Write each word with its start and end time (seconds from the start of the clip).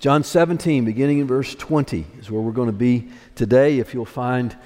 John 0.00 0.24
17, 0.24 0.86
beginning 0.86 1.18
in 1.18 1.26
verse 1.26 1.54
20, 1.54 2.06
is 2.18 2.30
where 2.30 2.40
we're 2.40 2.52
going 2.52 2.70
to 2.70 2.72
be 2.72 3.08
today. 3.34 3.80
If 3.80 3.92
you'll 3.92 4.06
find 4.06 4.56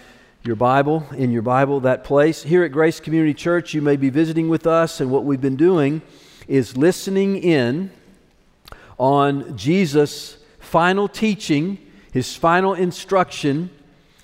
your 0.45 0.55
Bible, 0.55 1.05
in 1.17 1.33
your 1.33 1.43
Bible, 1.43 1.81
that 1.81 2.05
place. 2.05 2.45
Here 2.45 2.63
at 2.63 2.71
Grace 2.71 3.01
Community 3.01 3.35
Church, 3.35 3.75
you 3.75 3.83
may 3.83 3.97
be 3.97 4.11
visiting 4.11 4.49
with 4.49 4.65
us, 4.65 5.01
and 5.01 5.11
what 5.11 5.25
we've 5.25 5.41
been 5.41 5.57
doing 5.57 6.03
is 6.47 6.77
listening 6.77 7.43
in 7.43 7.91
on 8.97 9.57
Jesus' 9.57 10.37
final 10.61 11.09
teaching, 11.09 11.79
his 12.13 12.37
final 12.37 12.75
instruction, 12.75 13.71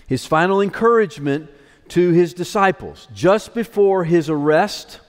his 0.07 0.25
final 0.25 0.61
encouragement 0.61 1.51
to 1.89 2.13
his 2.13 2.33
disciples 2.35 3.09
just 3.13 3.53
before 3.53 4.05
his 4.05 4.31
arrest, 4.31 5.01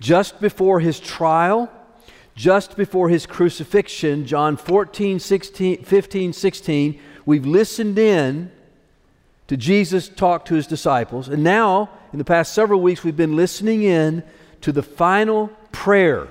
just 0.00 0.40
before 0.40 0.80
his 0.80 0.98
trial 0.98 1.70
just 2.34 2.76
before 2.76 3.08
his 3.08 3.26
crucifixion, 3.26 4.26
John 4.26 4.56
14, 4.56 5.20
16, 5.20 5.84
15, 5.84 6.32
16, 6.32 7.00
we've 7.24 7.46
listened 7.46 7.98
in 7.98 8.50
to 9.46 9.56
Jesus 9.56 10.08
talk 10.08 10.44
to 10.46 10.54
his 10.54 10.66
disciples. 10.66 11.28
And 11.28 11.44
now, 11.44 11.90
in 12.12 12.18
the 12.18 12.24
past 12.24 12.52
several 12.52 12.80
weeks, 12.80 13.04
we've 13.04 13.16
been 13.16 13.36
listening 13.36 13.82
in 13.82 14.24
to 14.62 14.72
the 14.72 14.82
final 14.82 15.48
prayer 15.70 16.28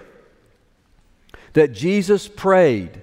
that 1.54 1.72
Jesus 1.72 2.28
prayed. 2.28 3.02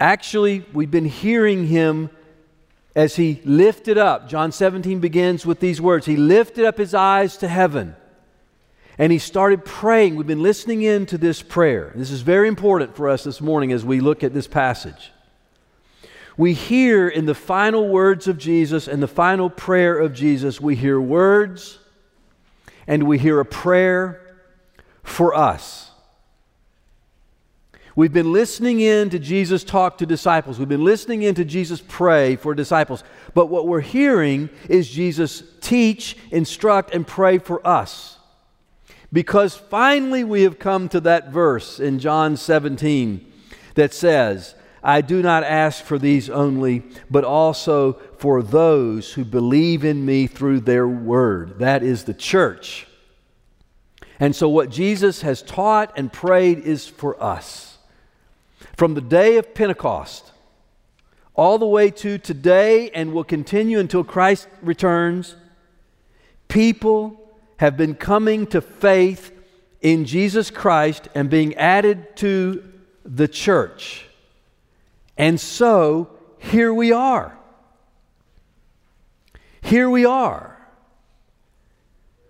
Actually, 0.00 0.64
we've 0.72 0.90
been 0.90 1.04
hearing 1.04 1.66
him 1.66 2.10
as 2.96 3.16
he 3.16 3.40
lifted 3.44 3.98
up. 3.98 4.28
John 4.28 4.50
17 4.50 4.98
begins 4.98 5.46
with 5.46 5.60
these 5.60 5.80
words 5.80 6.06
He 6.06 6.16
lifted 6.16 6.64
up 6.64 6.78
his 6.78 6.94
eyes 6.94 7.36
to 7.36 7.48
heaven 7.48 7.94
and 9.00 9.10
he 9.10 9.18
started 9.18 9.64
praying. 9.64 10.14
We've 10.14 10.26
been 10.26 10.42
listening 10.42 10.82
in 10.82 11.06
to 11.06 11.16
this 11.16 11.40
prayer. 11.40 11.90
This 11.94 12.10
is 12.10 12.20
very 12.20 12.48
important 12.48 12.94
for 12.94 13.08
us 13.08 13.24
this 13.24 13.40
morning 13.40 13.72
as 13.72 13.82
we 13.82 13.98
look 13.98 14.22
at 14.22 14.34
this 14.34 14.46
passage. 14.46 15.10
We 16.36 16.52
hear 16.52 17.08
in 17.08 17.24
the 17.24 17.34
final 17.34 17.88
words 17.88 18.28
of 18.28 18.36
Jesus 18.36 18.86
and 18.86 19.02
the 19.02 19.08
final 19.08 19.48
prayer 19.48 19.98
of 19.98 20.12
Jesus, 20.12 20.60
we 20.60 20.76
hear 20.76 21.00
words 21.00 21.78
and 22.86 23.04
we 23.04 23.16
hear 23.16 23.40
a 23.40 23.44
prayer 23.46 24.20
for 25.02 25.34
us. 25.34 25.90
We've 27.96 28.12
been 28.12 28.34
listening 28.34 28.80
in 28.80 29.08
to 29.10 29.18
Jesus 29.18 29.64
talk 29.64 29.96
to 29.98 30.06
disciples. 30.06 30.58
We've 30.58 30.68
been 30.68 30.84
listening 30.84 31.22
in 31.22 31.34
to 31.36 31.44
Jesus 31.46 31.82
pray 31.88 32.36
for 32.36 32.54
disciples. 32.54 33.02
But 33.32 33.46
what 33.46 33.66
we're 33.66 33.80
hearing 33.80 34.50
is 34.68 34.90
Jesus 34.90 35.42
teach, 35.62 36.18
instruct, 36.30 36.94
and 36.94 37.06
pray 37.06 37.38
for 37.38 37.66
us. 37.66 38.18
Because 39.12 39.56
finally 39.56 40.22
we 40.24 40.42
have 40.42 40.58
come 40.58 40.88
to 40.90 41.00
that 41.00 41.30
verse 41.30 41.80
in 41.80 41.98
John 41.98 42.36
17 42.36 43.32
that 43.74 43.92
says, 43.92 44.54
I 44.82 45.00
do 45.00 45.22
not 45.22 45.44
ask 45.44 45.84
for 45.84 45.98
these 45.98 46.30
only, 46.30 46.84
but 47.10 47.24
also 47.24 47.94
for 48.18 48.42
those 48.42 49.12
who 49.12 49.24
believe 49.24 49.84
in 49.84 50.06
me 50.06 50.26
through 50.26 50.60
their 50.60 50.88
word. 50.88 51.58
That 51.58 51.82
is 51.82 52.04
the 52.04 52.14
church. 52.14 52.86
And 54.18 54.34
so, 54.34 54.48
what 54.48 54.70
Jesus 54.70 55.22
has 55.22 55.42
taught 55.42 55.92
and 55.96 56.12
prayed 56.12 56.60
is 56.60 56.86
for 56.86 57.22
us. 57.22 57.78
From 58.76 58.94
the 58.94 59.00
day 59.00 59.36
of 59.36 59.54
Pentecost 59.54 60.30
all 61.34 61.56
the 61.58 61.66
way 61.66 61.90
to 61.90 62.18
today, 62.18 62.90
and 62.90 63.14
will 63.14 63.24
continue 63.24 63.78
until 63.78 64.04
Christ 64.04 64.46
returns, 64.60 65.36
people 66.48 67.19
have 67.60 67.76
been 67.76 67.94
coming 67.94 68.46
to 68.46 68.58
faith 68.58 69.30
in 69.82 70.06
Jesus 70.06 70.50
Christ 70.50 71.10
and 71.14 71.28
being 71.28 71.54
added 71.56 72.16
to 72.16 72.64
the 73.04 73.28
church. 73.28 74.06
And 75.18 75.38
so 75.38 76.08
here 76.38 76.72
we 76.72 76.90
are. 76.90 77.36
Here 79.60 79.90
we 79.90 80.06
are. 80.06 80.56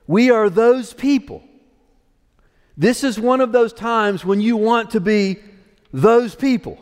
We 0.08 0.32
are 0.32 0.50
those 0.50 0.92
people. 0.92 1.44
This 2.76 3.04
is 3.04 3.20
one 3.20 3.40
of 3.40 3.52
those 3.52 3.72
times 3.72 4.24
when 4.24 4.40
you 4.40 4.56
want 4.56 4.90
to 4.90 5.00
be 5.00 5.36
those 5.92 6.34
people. 6.34 6.76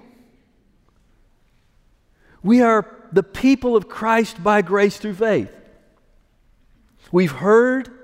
We 2.42 2.62
are 2.62 2.86
the 3.12 3.22
people 3.22 3.76
of 3.76 3.90
Christ 3.90 4.42
by 4.42 4.62
grace 4.62 4.96
through 4.96 5.16
faith. 5.16 5.54
We've 7.12 7.30
heard 7.30 7.97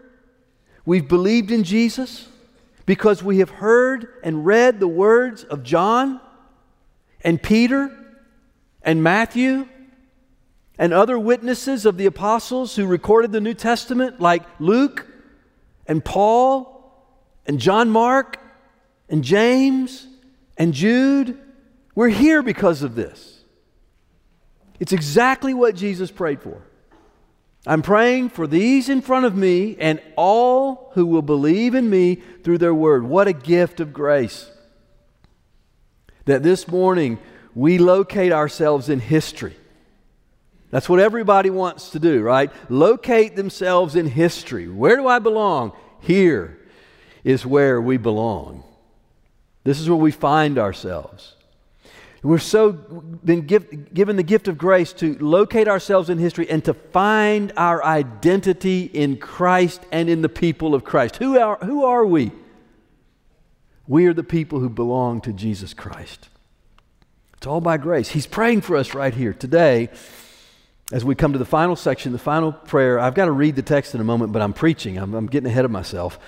We've 0.86 1.06
believed 1.06 1.50
in 1.50 1.64
Jesus 1.64 2.28
because 2.86 3.22
we 3.22 3.38
have 3.38 3.50
heard 3.50 4.08
and 4.22 4.44
read 4.44 4.80
the 4.80 4.88
words 4.88 5.44
of 5.44 5.62
John 5.62 6.20
and 7.22 7.42
Peter 7.42 7.90
and 8.82 9.02
Matthew 9.02 9.66
and 10.78 10.92
other 10.92 11.18
witnesses 11.18 11.86
of 11.86 11.96
the 11.96 12.06
apostles 12.06 12.76
who 12.76 12.86
recorded 12.86 13.32
the 13.32 13.40
New 13.40 13.54
Testament, 13.54 14.20
like 14.20 14.42
Luke 14.58 15.06
and 15.86 16.04
Paul 16.04 16.92
and 17.46 17.58
John 17.58 17.90
Mark 17.90 18.38
and 19.08 19.24
James 19.24 20.06
and 20.56 20.74
Jude. 20.74 21.38
We're 21.94 22.08
here 22.08 22.42
because 22.42 22.82
of 22.82 22.94
this. 22.94 23.42
It's 24.80 24.92
exactly 24.92 25.54
what 25.54 25.76
Jesus 25.76 26.10
prayed 26.10 26.42
for. 26.42 26.62
I'm 27.66 27.82
praying 27.82 28.28
for 28.28 28.46
these 28.46 28.88
in 28.88 29.00
front 29.00 29.24
of 29.24 29.34
me 29.34 29.76
and 29.78 30.00
all 30.16 30.90
who 30.94 31.06
will 31.06 31.22
believe 31.22 31.74
in 31.74 31.88
me 31.88 32.16
through 32.16 32.58
their 32.58 32.74
word. 32.74 33.04
What 33.04 33.26
a 33.26 33.32
gift 33.32 33.80
of 33.80 33.92
grace. 33.92 34.50
That 36.26 36.42
this 36.42 36.68
morning 36.68 37.18
we 37.54 37.78
locate 37.78 38.32
ourselves 38.32 38.88
in 38.88 39.00
history. 39.00 39.56
That's 40.70 40.88
what 40.88 41.00
everybody 41.00 41.50
wants 41.50 41.90
to 41.90 41.98
do, 41.98 42.20
right? 42.22 42.50
Locate 42.68 43.36
themselves 43.36 43.94
in 43.94 44.08
history. 44.08 44.68
Where 44.68 44.96
do 44.96 45.06
I 45.06 45.20
belong? 45.20 45.72
Here 46.00 46.58
is 47.22 47.46
where 47.46 47.80
we 47.80 47.96
belong. 47.96 48.64
This 49.62 49.80
is 49.80 49.88
where 49.88 49.96
we 49.96 50.10
find 50.10 50.58
ourselves. 50.58 51.34
We're 52.24 52.38
so 52.38 52.72
been 52.72 53.42
give, 53.42 53.92
given 53.92 54.16
the 54.16 54.22
gift 54.22 54.48
of 54.48 54.56
grace 54.56 54.94
to 54.94 55.14
locate 55.18 55.68
ourselves 55.68 56.08
in 56.08 56.16
history 56.16 56.48
and 56.48 56.64
to 56.64 56.72
find 56.72 57.52
our 57.54 57.84
identity 57.84 58.84
in 58.84 59.18
Christ 59.18 59.82
and 59.92 60.08
in 60.08 60.22
the 60.22 60.30
people 60.30 60.74
of 60.74 60.84
Christ. 60.84 61.16
Who 61.16 61.38
are, 61.38 61.58
who 61.58 61.84
are 61.84 62.04
we? 62.06 62.32
We 63.86 64.06
are 64.06 64.14
the 64.14 64.24
people 64.24 64.58
who 64.58 64.70
belong 64.70 65.20
to 65.20 65.34
Jesus 65.34 65.74
Christ. 65.74 66.30
It's 67.36 67.46
all 67.46 67.60
by 67.60 67.76
grace. 67.76 68.08
He's 68.08 68.26
praying 68.26 68.62
for 68.62 68.76
us 68.76 68.94
right 68.94 69.12
here 69.12 69.34
today 69.34 69.90
as 70.92 71.04
we 71.04 71.14
come 71.14 71.34
to 71.34 71.38
the 71.38 71.44
final 71.44 71.76
section, 71.76 72.12
the 72.12 72.18
final 72.18 72.52
prayer. 72.52 72.98
I've 72.98 73.14
got 73.14 73.26
to 73.26 73.32
read 73.32 73.54
the 73.54 73.62
text 73.62 73.94
in 73.94 74.00
a 74.00 74.04
moment, 74.04 74.32
but 74.32 74.40
I'm 74.40 74.54
preaching. 74.54 74.96
I'm, 74.96 75.12
I'm 75.12 75.26
getting 75.26 75.50
ahead 75.50 75.66
of 75.66 75.70
myself. 75.70 76.18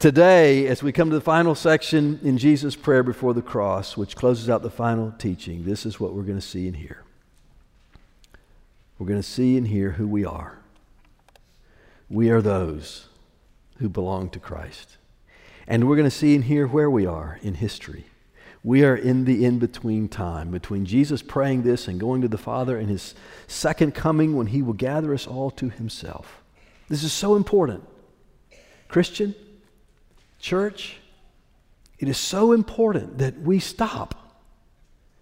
Today, 0.00 0.66
as 0.66 0.82
we 0.82 0.92
come 0.92 1.10
to 1.10 1.16
the 1.16 1.20
final 1.20 1.54
section 1.54 2.20
in 2.22 2.38
Jesus' 2.38 2.74
prayer 2.74 3.02
before 3.02 3.34
the 3.34 3.42
cross, 3.42 3.98
which 3.98 4.16
closes 4.16 4.48
out 4.48 4.62
the 4.62 4.70
final 4.70 5.12
teaching, 5.18 5.66
this 5.66 5.84
is 5.84 6.00
what 6.00 6.14
we're 6.14 6.22
going 6.22 6.38
to 6.38 6.46
see 6.46 6.66
and 6.66 6.76
hear. 6.76 7.04
We're 8.98 9.08
going 9.08 9.20
to 9.20 9.28
see 9.28 9.58
and 9.58 9.68
hear 9.68 9.90
who 9.90 10.08
we 10.08 10.24
are. 10.24 10.58
We 12.08 12.30
are 12.30 12.40
those 12.40 13.08
who 13.76 13.90
belong 13.90 14.30
to 14.30 14.38
Christ. 14.38 14.96
And 15.68 15.86
we're 15.86 15.96
going 15.96 16.08
to 16.08 16.10
see 16.10 16.34
and 16.34 16.44
hear 16.44 16.66
where 16.66 16.88
we 16.88 17.04
are 17.04 17.38
in 17.42 17.52
history. 17.52 18.06
We 18.64 18.82
are 18.84 18.96
in 18.96 19.26
the 19.26 19.44
in 19.44 19.58
between 19.58 20.08
time 20.08 20.50
between 20.50 20.86
Jesus 20.86 21.20
praying 21.20 21.64
this 21.64 21.86
and 21.88 22.00
going 22.00 22.22
to 22.22 22.28
the 22.28 22.38
Father 22.38 22.78
and 22.78 22.88
his 22.88 23.14
second 23.46 23.94
coming 23.94 24.34
when 24.34 24.46
he 24.46 24.62
will 24.62 24.72
gather 24.72 25.12
us 25.12 25.26
all 25.26 25.50
to 25.50 25.68
himself. 25.68 26.42
This 26.88 27.04
is 27.04 27.12
so 27.12 27.36
important. 27.36 27.86
Christian, 28.88 29.34
Church, 30.40 30.96
it 31.98 32.08
is 32.08 32.16
so 32.16 32.52
important 32.52 33.18
that 33.18 33.38
we 33.40 33.58
stop 33.58 34.14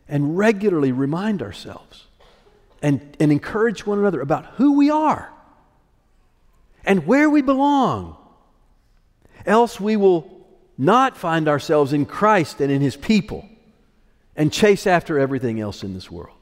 and 0.08 0.38
regularly 0.38 0.92
remind 0.92 1.42
ourselves 1.42 2.06
and, 2.80 3.16
and 3.20 3.32
encourage 3.32 3.84
one 3.84 3.98
another 3.98 4.20
about 4.20 4.46
who 4.56 4.78
we 4.78 4.90
are 4.90 5.30
and 6.84 7.06
where 7.06 7.28
we 7.28 7.42
belong. 7.42 8.16
Else 9.44 9.80
we 9.80 9.96
will 9.96 10.46
not 10.78 11.16
find 11.16 11.48
ourselves 11.48 11.92
in 11.92 12.06
Christ 12.06 12.60
and 12.60 12.70
in 12.70 12.80
His 12.80 12.96
people 12.96 13.48
and 14.36 14.52
chase 14.52 14.86
after 14.86 15.18
everything 15.18 15.60
else 15.60 15.82
in 15.82 15.94
this 15.94 16.10
world. 16.10 16.36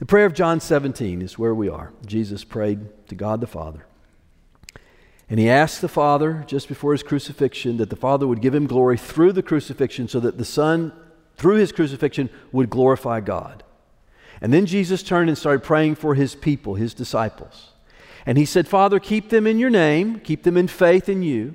The 0.00 0.06
prayer 0.06 0.26
of 0.26 0.34
John 0.34 0.60
17 0.60 1.22
is 1.22 1.38
where 1.38 1.54
we 1.54 1.68
are. 1.68 1.92
Jesus 2.04 2.42
prayed 2.42 3.06
to 3.08 3.14
God 3.14 3.40
the 3.40 3.46
Father. 3.46 3.86
And 5.30 5.40
he 5.40 5.48
asked 5.48 5.80
the 5.80 5.88
Father 5.88 6.44
just 6.46 6.68
before 6.68 6.92
his 6.92 7.02
crucifixion 7.02 7.78
that 7.78 7.90
the 7.90 7.96
Father 7.96 8.26
would 8.26 8.42
give 8.42 8.54
him 8.54 8.66
glory 8.66 8.98
through 8.98 9.32
the 9.32 9.42
crucifixion 9.42 10.06
so 10.06 10.20
that 10.20 10.38
the 10.38 10.44
Son, 10.44 10.92
through 11.36 11.56
his 11.56 11.72
crucifixion, 11.72 12.28
would 12.52 12.68
glorify 12.68 13.20
God. 13.20 13.62
And 14.40 14.52
then 14.52 14.66
Jesus 14.66 15.02
turned 15.02 15.30
and 15.30 15.38
started 15.38 15.62
praying 15.62 15.94
for 15.94 16.14
his 16.14 16.34
people, 16.34 16.74
his 16.74 16.92
disciples. 16.92 17.70
And 18.26 18.36
he 18.36 18.44
said, 18.44 18.68
Father, 18.68 18.98
keep 18.98 19.30
them 19.30 19.46
in 19.46 19.58
your 19.58 19.70
name, 19.70 20.20
keep 20.20 20.42
them 20.42 20.56
in 20.56 20.68
faith 20.68 21.08
in 21.08 21.22
you. 21.22 21.54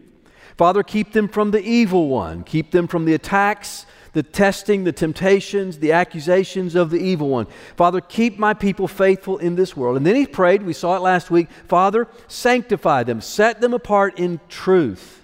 Father, 0.60 0.84
keep 0.84 1.14
them 1.14 1.30
from 1.30 1.52
the 1.52 1.64
evil 1.64 2.10
one. 2.10 2.44
Keep 2.44 2.72
them 2.72 2.86
from 2.86 3.06
the 3.06 3.14
attacks, 3.14 3.86
the 4.12 4.22
testing, 4.22 4.84
the 4.84 4.92
temptations, 4.92 5.80
the 5.80 5.94
accusations 5.94 6.76
of 6.76 6.90
the 6.90 6.98
evil 6.98 7.30
one. 7.30 7.48
Father, 7.78 8.02
keep 8.02 8.38
my 8.38 8.54
people 8.54 8.86
faithful 8.86 9.38
in 9.38 9.56
this 9.56 9.78
world. 9.78 9.96
And 9.96 10.06
then 10.06 10.18
he 10.18 10.28
prayed, 10.28 10.64
we 10.64 10.74
saw 10.74 10.98
it 10.98 11.02
last 11.02 11.32
week 11.32 11.48
Father, 11.70 12.10
sanctify 12.28 13.04
them, 13.04 13.22
set 13.22 13.62
them 13.62 13.74
apart 13.74 14.20
in 14.20 14.42
truth. 14.50 15.24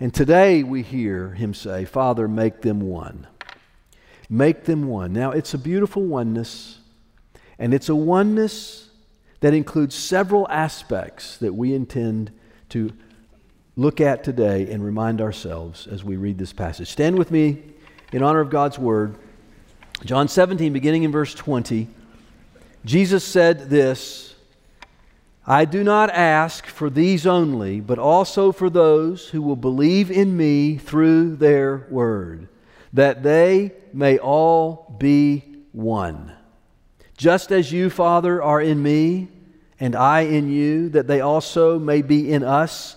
And 0.00 0.12
today 0.12 0.64
we 0.64 0.82
hear 0.82 1.30
him 1.30 1.54
say, 1.54 1.84
Father, 1.84 2.26
make 2.26 2.62
them 2.62 2.80
one. 2.80 3.28
Make 4.28 4.64
them 4.64 4.88
one. 4.88 5.12
Now, 5.12 5.30
it's 5.30 5.54
a 5.54 5.58
beautiful 5.58 6.02
oneness, 6.02 6.80
and 7.60 7.72
it's 7.72 7.88
a 7.88 7.94
oneness 7.94 8.90
that 9.38 9.54
includes 9.54 9.94
several 9.94 10.48
aspects 10.48 11.36
that 11.36 11.54
we 11.54 11.72
intend 11.72 12.32
to 12.70 12.90
look 13.76 14.00
at 14.00 14.24
today 14.24 14.70
and 14.70 14.82
remind 14.82 15.20
ourselves 15.20 15.86
as 15.86 16.02
we 16.02 16.16
read 16.16 16.38
this 16.38 16.52
passage. 16.52 16.88
Stand 16.88 17.18
with 17.18 17.30
me 17.30 17.62
in 18.10 18.22
honor 18.22 18.40
of 18.40 18.48
God's 18.48 18.78
word. 18.78 19.16
John 20.04 20.28
17, 20.28 20.72
beginning 20.72 21.02
in 21.02 21.12
verse 21.12 21.34
20. 21.34 21.86
Jesus 22.84 23.22
said 23.22 23.68
this 23.68 24.34
I 25.46 25.64
do 25.66 25.84
not 25.84 26.10
ask 26.10 26.66
for 26.66 26.88
these 26.88 27.26
only, 27.26 27.80
but 27.80 27.98
also 27.98 28.50
for 28.50 28.70
those 28.70 29.28
who 29.28 29.42
will 29.42 29.56
believe 29.56 30.10
in 30.10 30.36
me 30.36 30.76
through 30.76 31.36
their 31.36 31.86
word, 31.90 32.48
that 32.94 33.22
they 33.22 33.72
may 33.92 34.18
all 34.18 34.96
be 34.98 35.44
one. 35.72 36.32
Just 37.18 37.52
as 37.52 37.70
you, 37.72 37.90
Father, 37.90 38.42
are 38.42 38.60
in 38.60 38.82
me, 38.82 39.28
and 39.78 39.94
I 39.94 40.22
in 40.22 40.50
you, 40.50 40.88
that 40.90 41.06
they 41.06 41.20
also 41.20 41.78
may 41.78 42.00
be 42.00 42.32
in 42.32 42.42
us 42.42 42.96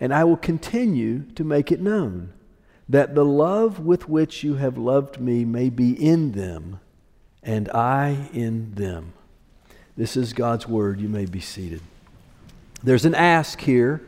and 0.00 0.14
I 0.14 0.24
will 0.24 0.38
continue 0.38 1.24
to 1.34 1.44
make 1.44 1.70
it 1.70 1.80
known, 1.80 2.32
that 2.88 3.14
the 3.14 3.24
love 3.24 3.78
with 3.78 4.08
which 4.08 4.42
you 4.42 4.54
have 4.54 4.78
loved 4.78 5.20
me 5.20 5.44
may 5.44 5.68
be 5.68 5.92
in 5.92 6.32
them, 6.32 6.80
and 7.42 7.68
I 7.70 8.28
in 8.32 8.74
them. 8.74 9.12
This 9.96 10.16
is 10.16 10.32
God's 10.32 10.66
word. 10.66 11.00
You 11.00 11.08
may 11.08 11.26
be 11.26 11.40
seated. 11.40 11.82
There's 12.82 13.04
an 13.04 13.14
ask 13.14 13.60
here. 13.60 14.00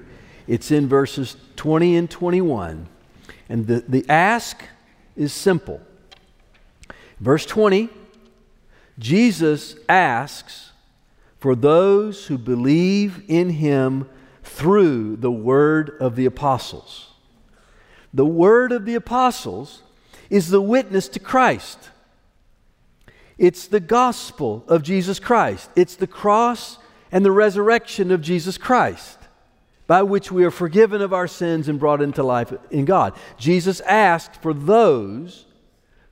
It's 0.46 0.70
in 0.70 0.88
verses 0.88 1.36
20 1.56 1.96
and 1.96 2.10
21. 2.10 2.88
And 3.48 3.66
the, 3.66 3.84
the 3.86 4.04
ask 4.08 4.64
is 5.16 5.32
simple. 5.32 5.80
Verse 7.20 7.44
20, 7.44 7.90
Jesus 8.98 9.76
asks 9.88 10.72
for 11.38 11.54
those 11.54 12.26
who 12.26 12.38
believe 12.38 13.22
in 13.28 13.50
him 13.50 14.08
through 14.42 15.16
the 15.16 15.30
word 15.30 15.96
of 16.00 16.16
the 16.16 16.26
apostles. 16.26 17.08
The 18.12 18.26
word 18.26 18.72
of 18.72 18.84
the 18.84 18.94
apostles 18.94 19.82
is 20.28 20.50
the 20.50 20.60
witness 20.60 21.08
to 21.08 21.20
Christ. 21.20 21.90
It's 23.38 23.66
the 23.66 23.80
gospel 23.80 24.64
of 24.68 24.82
Jesus 24.82 25.18
Christ. 25.18 25.70
It's 25.74 25.96
the 25.96 26.06
cross 26.06 26.78
and 27.10 27.24
the 27.24 27.32
resurrection 27.32 28.10
of 28.10 28.20
Jesus 28.20 28.58
Christ 28.58 29.18
by 29.86 30.02
which 30.02 30.30
we 30.30 30.44
are 30.44 30.50
forgiven 30.50 31.02
of 31.02 31.12
our 31.12 31.26
sins 31.26 31.68
and 31.68 31.78
brought 31.78 32.00
into 32.00 32.22
life 32.22 32.52
in 32.70 32.84
God. 32.84 33.14
Jesus 33.36 33.80
asked 33.80 34.40
for 34.40 34.54
those 34.54 35.44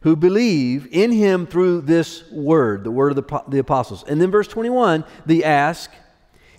who 0.00 0.17
believe 0.17 0.88
in 0.91 1.12
him 1.12 1.47
through 1.47 1.83
this 1.83 2.31
word, 2.31 2.85
the 2.85 2.91
word 2.91 3.17
of 3.17 3.17
the, 3.17 3.43
the 3.49 3.59
apostles. 3.59 4.05
And 4.06 4.21
then 4.21 4.31
verse 4.31 4.49
21, 4.49 5.05
the 5.25 5.44
ask 5.44 5.91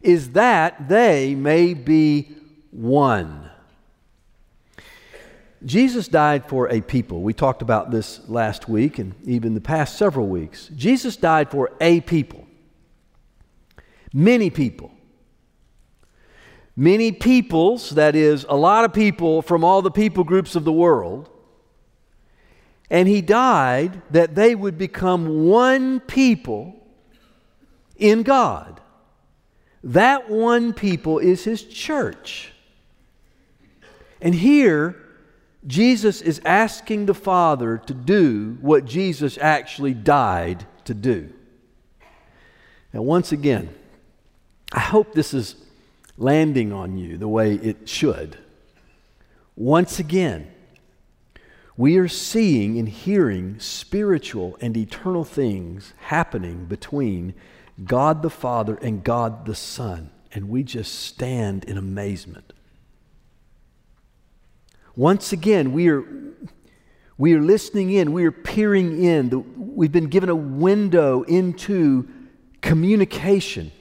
is 0.01 0.31
that 0.31 0.89
they 0.89 1.35
may 1.35 1.73
be 1.73 2.35
one. 2.71 3.49
Jesus 5.63 6.07
died 6.07 6.45
for 6.45 6.69
a 6.69 6.81
people. 6.81 7.21
We 7.21 7.33
talked 7.33 7.61
about 7.61 7.91
this 7.91 8.27
last 8.27 8.67
week 8.67 8.97
and 8.97 9.13
even 9.27 9.53
the 9.53 9.61
past 9.61 9.97
several 9.97 10.27
weeks. 10.27 10.69
Jesus 10.75 11.15
died 11.15 11.51
for 11.51 11.71
a 11.79 12.01
people. 12.01 12.47
Many 14.11 14.49
people. 14.49 14.91
Many 16.75 17.11
peoples, 17.11 17.91
that 17.91 18.15
is, 18.15 18.45
a 18.49 18.55
lot 18.55 18.85
of 18.85 18.93
people 18.93 19.41
from 19.41 19.63
all 19.63 19.81
the 19.81 19.91
people 19.91 20.23
groups 20.23 20.55
of 20.55 20.63
the 20.63 20.71
world. 20.71 21.29
And 22.89 23.07
he 23.07 23.21
died 23.21 24.01
that 24.09 24.35
they 24.35 24.55
would 24.55 24.77
become 24.77 25.45
one 25.47 25.99
people 25.99 26.75
in 27.97 28.23
God. 28.23 28.81
That 29.83 30.29
one 30.29 30.73
people 30.73 31.19
is 31.19 31.43
his 31.43 31.63
church. 31.63 32.51
And 34.21 34.35
here, 34.35 34.95
Jesus 35.65 36.21
is 36.21 36.41
asking 36.45 37.05
the 37.05 37.13
Father 37.13 37.77
to 37.87 37.93
do 37.93 38.57
what 38.61 38.85
Jesus 38.85 39.37
actually 39.39 39.93
died 39.93 40.65
to 40.85 40.93
do. 40.93 41.29
Now, 42.93 43.01
once 43.01 43.31
again, 43.31 43.73
I 44.71 44.79
hope 44.79 45.13
this 45.13 45.33
is 45.33 45.55
landing 46.17 46.71
on 46.71 46.97
you 46.97 47.17
the 47.17 47.27
way 47.27 47.55
it 47.55 47.89
should. 47.89 48.37
Once 49.55 49.99
again, 49.99 50.51
we 51.77 51.97
are 51.97 52.07
seeing 52.07 52.77
and 52.77 52.87
hearing 52.87 53.59
spiritual 53.59 54.57
and 54.61 54.77
eternal 54.77 55.23
things 55.23 55.93
happening 55.99 56.65
between 56.65 57.33
God 57.83 58.21
the 58.21 58.29
Father 58.29 58.75
and 58.75 59.03
God 59.03 59.45
the 59.45 59.55
Son. 59.55 60.11
And 60.33 60.49
we 60.49 60.63
just 60.63 60.93
stand 60.99 61.63
in 61.65 61.77
amazement. 61.77 62.53
Once 64.95 65.31
again, 65.31 65.71
we 65.73 65.89
are, 65.89 66.03
we 67.17 67.33
are 67.33 67.41
listening 67.41 67.91
in, 67.91 68.13
we 68.13 68.25
are 68.25 68.31
peering 68.31 69.03
in. 69.03 69.75
We've 69.75 69.91
been 69.91 70.07
given 70.07 70.29
a 70.29 70.35
window 70.35 71.23
into 71.23 72.07
communication 72.61 73.71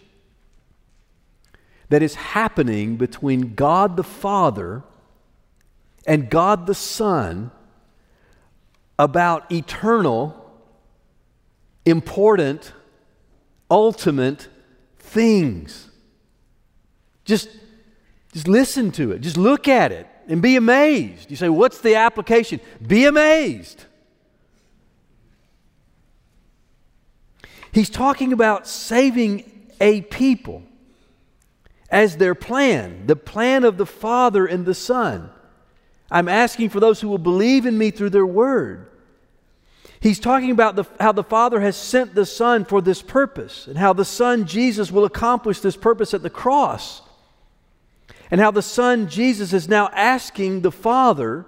that 1.88 2.02
is 2.02 2.14
happening 2.14 2.96
between 2.96 3.54
God 3.54 3.96
the 3.96 4.04
Father 4.04 4.84
and 6.06 6.30
God 6.30 6.66
the 6.66 6.74
Son 6.74 7.50
about 8.98 9.50
eternal, 9.50 10.52
important, 11.84 12.72
ultimate 13.70 14.48
things. 14.98 15.88
Just, 17.24 17.48
just 18.32 18.48
listen 18.48 18.90
to 18.92 19.12
it. 19.12 19.20
Just 19.20 19.36
look 19.36 19.68
at 19.68 19.92
it 19.92 20.06
and 20.28 20.42
be 20.42 20.56
amazed. 20.56 21.30
You 21.30 21.36
say, 21.36 21.48
What's 21.48 21.80
the 21.80 21.96
application? 21.96 22.60
Be 22.84 23.04
amazed. 23.04 23.84
He's 27.72 27.90
talking 27.90 28.32
about 28.32 28.66
saving 28.66 29.70
a 29.80 30.02
people 30.02 30.64
as 31.88 32.16
their 32.16 32.34
plan, 32.34 33.06
the 33.06 33.16
plan 33.16 33.64
of 33.64 33.76
the 33.76 33.86
Father 33.86 34.46
and 34.46 34.66
the 34.66 34.74
Son. 34.74 35.30
I'm 36.10 36.28
asking 36.28 36.70
for 36.70 36.80
those 36.80 37.00
who 37.00 37.08
will 37.08 37.18
believe 37.18 37.66
in 37.66 37.78
me 37.78 37.90
through 37.90 38.10
their 38.10 38.26
word. 38.26 38.89
He's 40.00 40.18
talking 40.18 40.50
about 40.50 40.76
the, 40.76 40.84
how 40.98 41.12
the 41.12 41.22
Father 41.22 41.60
has 41.60 41.76
sent 41.76 42.14
the 42.14 42.24
Son 42.24 42.64
for 42.64 42.80
this 42.80 43.02
purpose, 43.02 43.66
and 43.66 43.76
how 43.76 43.92
the 43.92 44.04
Son, 44.04 44.46
Jesus, 44.46 44.90
will 44.90 45.04
accomplish 45.04 45.60
this 45.60 45.76
purpose 45.76 46.14
at 46.14 46.22
the 46.22 46.30
cross. 46.30 47.02
And 48.30 48.40
how 48.40 48.50
the 48.50 48.62
Son, 48.62 49.08
Jesus, 49.08 49.52
is 49.52 49.68
now 49.68 49.90
asking 49.92 50.62
the 50.62 50.72
Father 50.72 51.44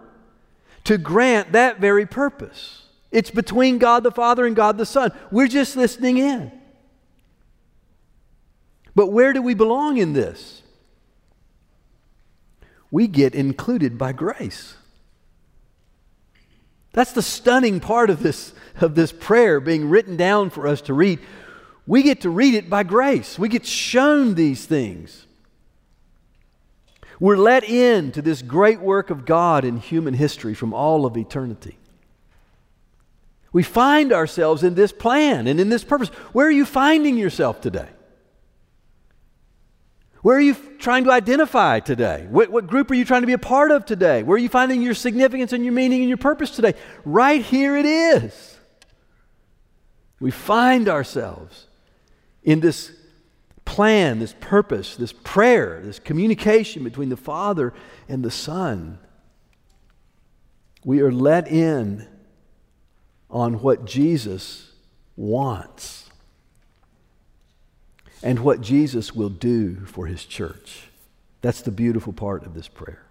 to 0.85 0.99
grant 0.99 1.52
that 1.52 1.80
very 1.80 2.04
purpose. 2.04 2.82
It's 3.11 3.30
between 3.30 3.78
God 3.78 4.02
the 4.02 4.11
Father 4.11 4.44
and 4.44 4.56
God 4.56 4.76
the 4.78 4.87
Son. 4.87 5.12
We're 5.30 5.49
just 5.49 5.76
listening 5.76 6.18
in. 6.18 6.52
But 8.94 9.09
where 9.09 9.32
do 9.32 9.40
we 9.40 9.54
belong 9.54 9.97
in 9.97 10.12
this? 10.12 10.62
We 12.90 13.06
get 13.06 13.35
included 13.35 13.97
by 13.97 14.12
grace. 14.12 14.76
That's 16.92 17.12
the 17.12 17.22
stunning 17.22 17.80
part 17.80 18.11
of 18.11 18.22
this, 18.22 18.52
of 18.80 18.94
this 18.94 19.12
prayer 19.12 19.61
being 19.61 19.88
written 19.88 20.16
down 20.16 20.50
for 20.50 20.66
us 20.66 20.80
to 20.82 20.94
read. 20.94 21.18
We 21.87 22.02
get 22.02 22.20
to 22.22 22.30
read 22.30 22.54
it 22.54 22.70
by 22.70 22.82
grace. 22.82 23.38
We 23.38 23.49
get 23.49 23.66
shown 23.66 24.34
these 24.34 24.66
things. 24.66 25.26
We're 27.18 27.37
let 27.37 27.64
in 27.64 28.12
to 28.12 28.22
this 28.22 28.42
great 28.42 28.80
work 28.80 29.11
of 29.11 29.25
God 29.25 29.64
in 29.64 29.78
human 29.78 30.14
history 30.14 30.54
from 30.54 30.75
all 30.75 31.06
of 31.06 31.16
eternity. 31.16 31.78
We 33.52 33.62
find 33.62 34.12
ourselves 34.12 34.62
in 34.62 34.75
this 34.75 34.92
plan 34.92 35.46
and 35.46 35.61
in 35.61 35.68
this 35.68 35.84
purpose. 35.84 36.08
Where 36.32 36.46
are 36.46 36.52
you 36.52 36.64
finding 36.64 37.16
yourself 37.16 37.61
today? 37.61 37.88
Where 40.23 40.37
are 40.37 40.41
you 40.41 40.55
trying 40.79 41.05
to 41.05 41.11
identify 41.11 41.81
today? 41.81 42.26
What, 42.31 42.50
what, 42.50 42.69
group 42.69 42.91
are 42.93 42.95
you 42.95 43.05
trying 43.05 43.23
to 43.23 43.26
be 43.26 43.33
a 43.33 43.38
part 43.38 43.73
of 43.73 43.85
today? 43.85 44.23
Where 44.23 44.37
are 44.37 44.38
you 44.38 44.49
finding 44.49 44.81
your 44.81 44.95
significance 44.95 45.52
and 45.52 45.64
your 45.64 45.73
meaning 45.73 46.00
and 46.00 46.09
your 46.09 46.17
purpose 46.17 46.52
today? 46.52 46.75
Right 47.05 47.43
here 47.43 47.76
it 47.76 47.85
is. 47.85 48.57
We 50.21 50.31
find 50.31 50.88
ourselves 50.88 51.67
in 52.45 52.61
this 52.61 52.93
plan, 53.64 54.21
this 54.21 54.35
purpose, 54.41 54.95
this 54.95 55.12
prayer, 55.12 55.81
this 55.83 55.99
communication 55.99 56.85
between 56.85 57.09
the 57.09 57.17
Father 57.17 57.75
and 58.09 58.25
the 58.25 58.31
Son. 58.31 59.00
We 60.85 61.00
are 61.00 61.12
let 61.12 61.49
in 61.49 62.07
on 63.29 63.61
what 63.61 63.87
Jesus 63.87 64.71
wants 65.17 66.01
and 68.23 68.38
what 68.41 68.61
Jesus 68.61 69.14
will 69.14 69.29
do 69.29 69.85
for 69.87 70.07
his 70.07 70.25
church. 70.25 70.88
That's 71.41 71.62
the 71.62 71.73
beautiful 71.73 72.12
part 72.12 72.45
of 72.45 72.55
this 72.55 72.69
prayer. 72.69 73.02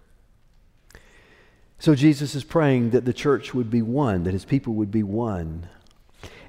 So 1.78 1.94
Jesus 1.94 2.34
is 2.34 2.44
praying 2.44 2.90
that 2.90 3.04
the 3.04 3.12
church 3.12 3.52
would 3.52 3.70
be 3.70 3.82
one, 3.82 4.24
that 4.24 4.32
his 4.32 4.44
people 4.44 4.74
would 4.74 4.90
be 4.90 5.02
one. 5.02 5.68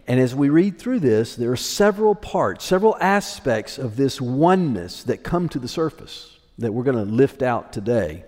And 0.08 0.20
as 0.20 0.36
we 0.36 0.50
read 0.50 0.78
through 0.78 1.00
this, 1.00 1.36
there 1.36 1.52
are 1.52 1.58
several 1.58 2.14
parts, 2.14 2.66
several 2.66 2.96
aspects 3.00 3.78
of 3.78 3.96
this 3.96 4.22
oneness 4.22 5.04
that 5.04 5.24
come 5.24 5.50
to 5.50 5.60
the 5.60 5.68
surface 5.68 6.38
that 6.60 6.72
we're 6.72 6.84
going 6.84 7.04
to 7.04 7.12
lift 7.12 7.42
out 7.42 7.74
today 7.74 8.24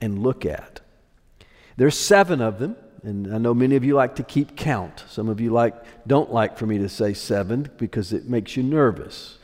and 0.00 0.22
look 0.22 0.44
at. 0.44 0.80
There's 1.76 1.96
seven 1.96 2.40
of 2.40 2.58
them, 2.58 2.76
and 3.04 3.32
I 3.32 3.38
know 3.38 3.54
many 3.54 3.76
of 3.76 3.84
you 3.84 3.94
like 3.94 4.16
to 4.16 4.22
keep 4.22 4.56
count. 4.56 5.04
Some 5.08 5.28
of 5.28 5.40
you 5.40 5.50
like 5.50 5.76
don't 6.06 6.32
like 6.32 6.58
for 6.58 6.66
me 6.66 6.78
to 6.78 6.88
say 6.88 7.14
seven 7.14 7.70
because 7.78 8.12
it 8.12 8.28
makes 8.28 8.56
you 8.56 8.62
nervous 8.62 9.38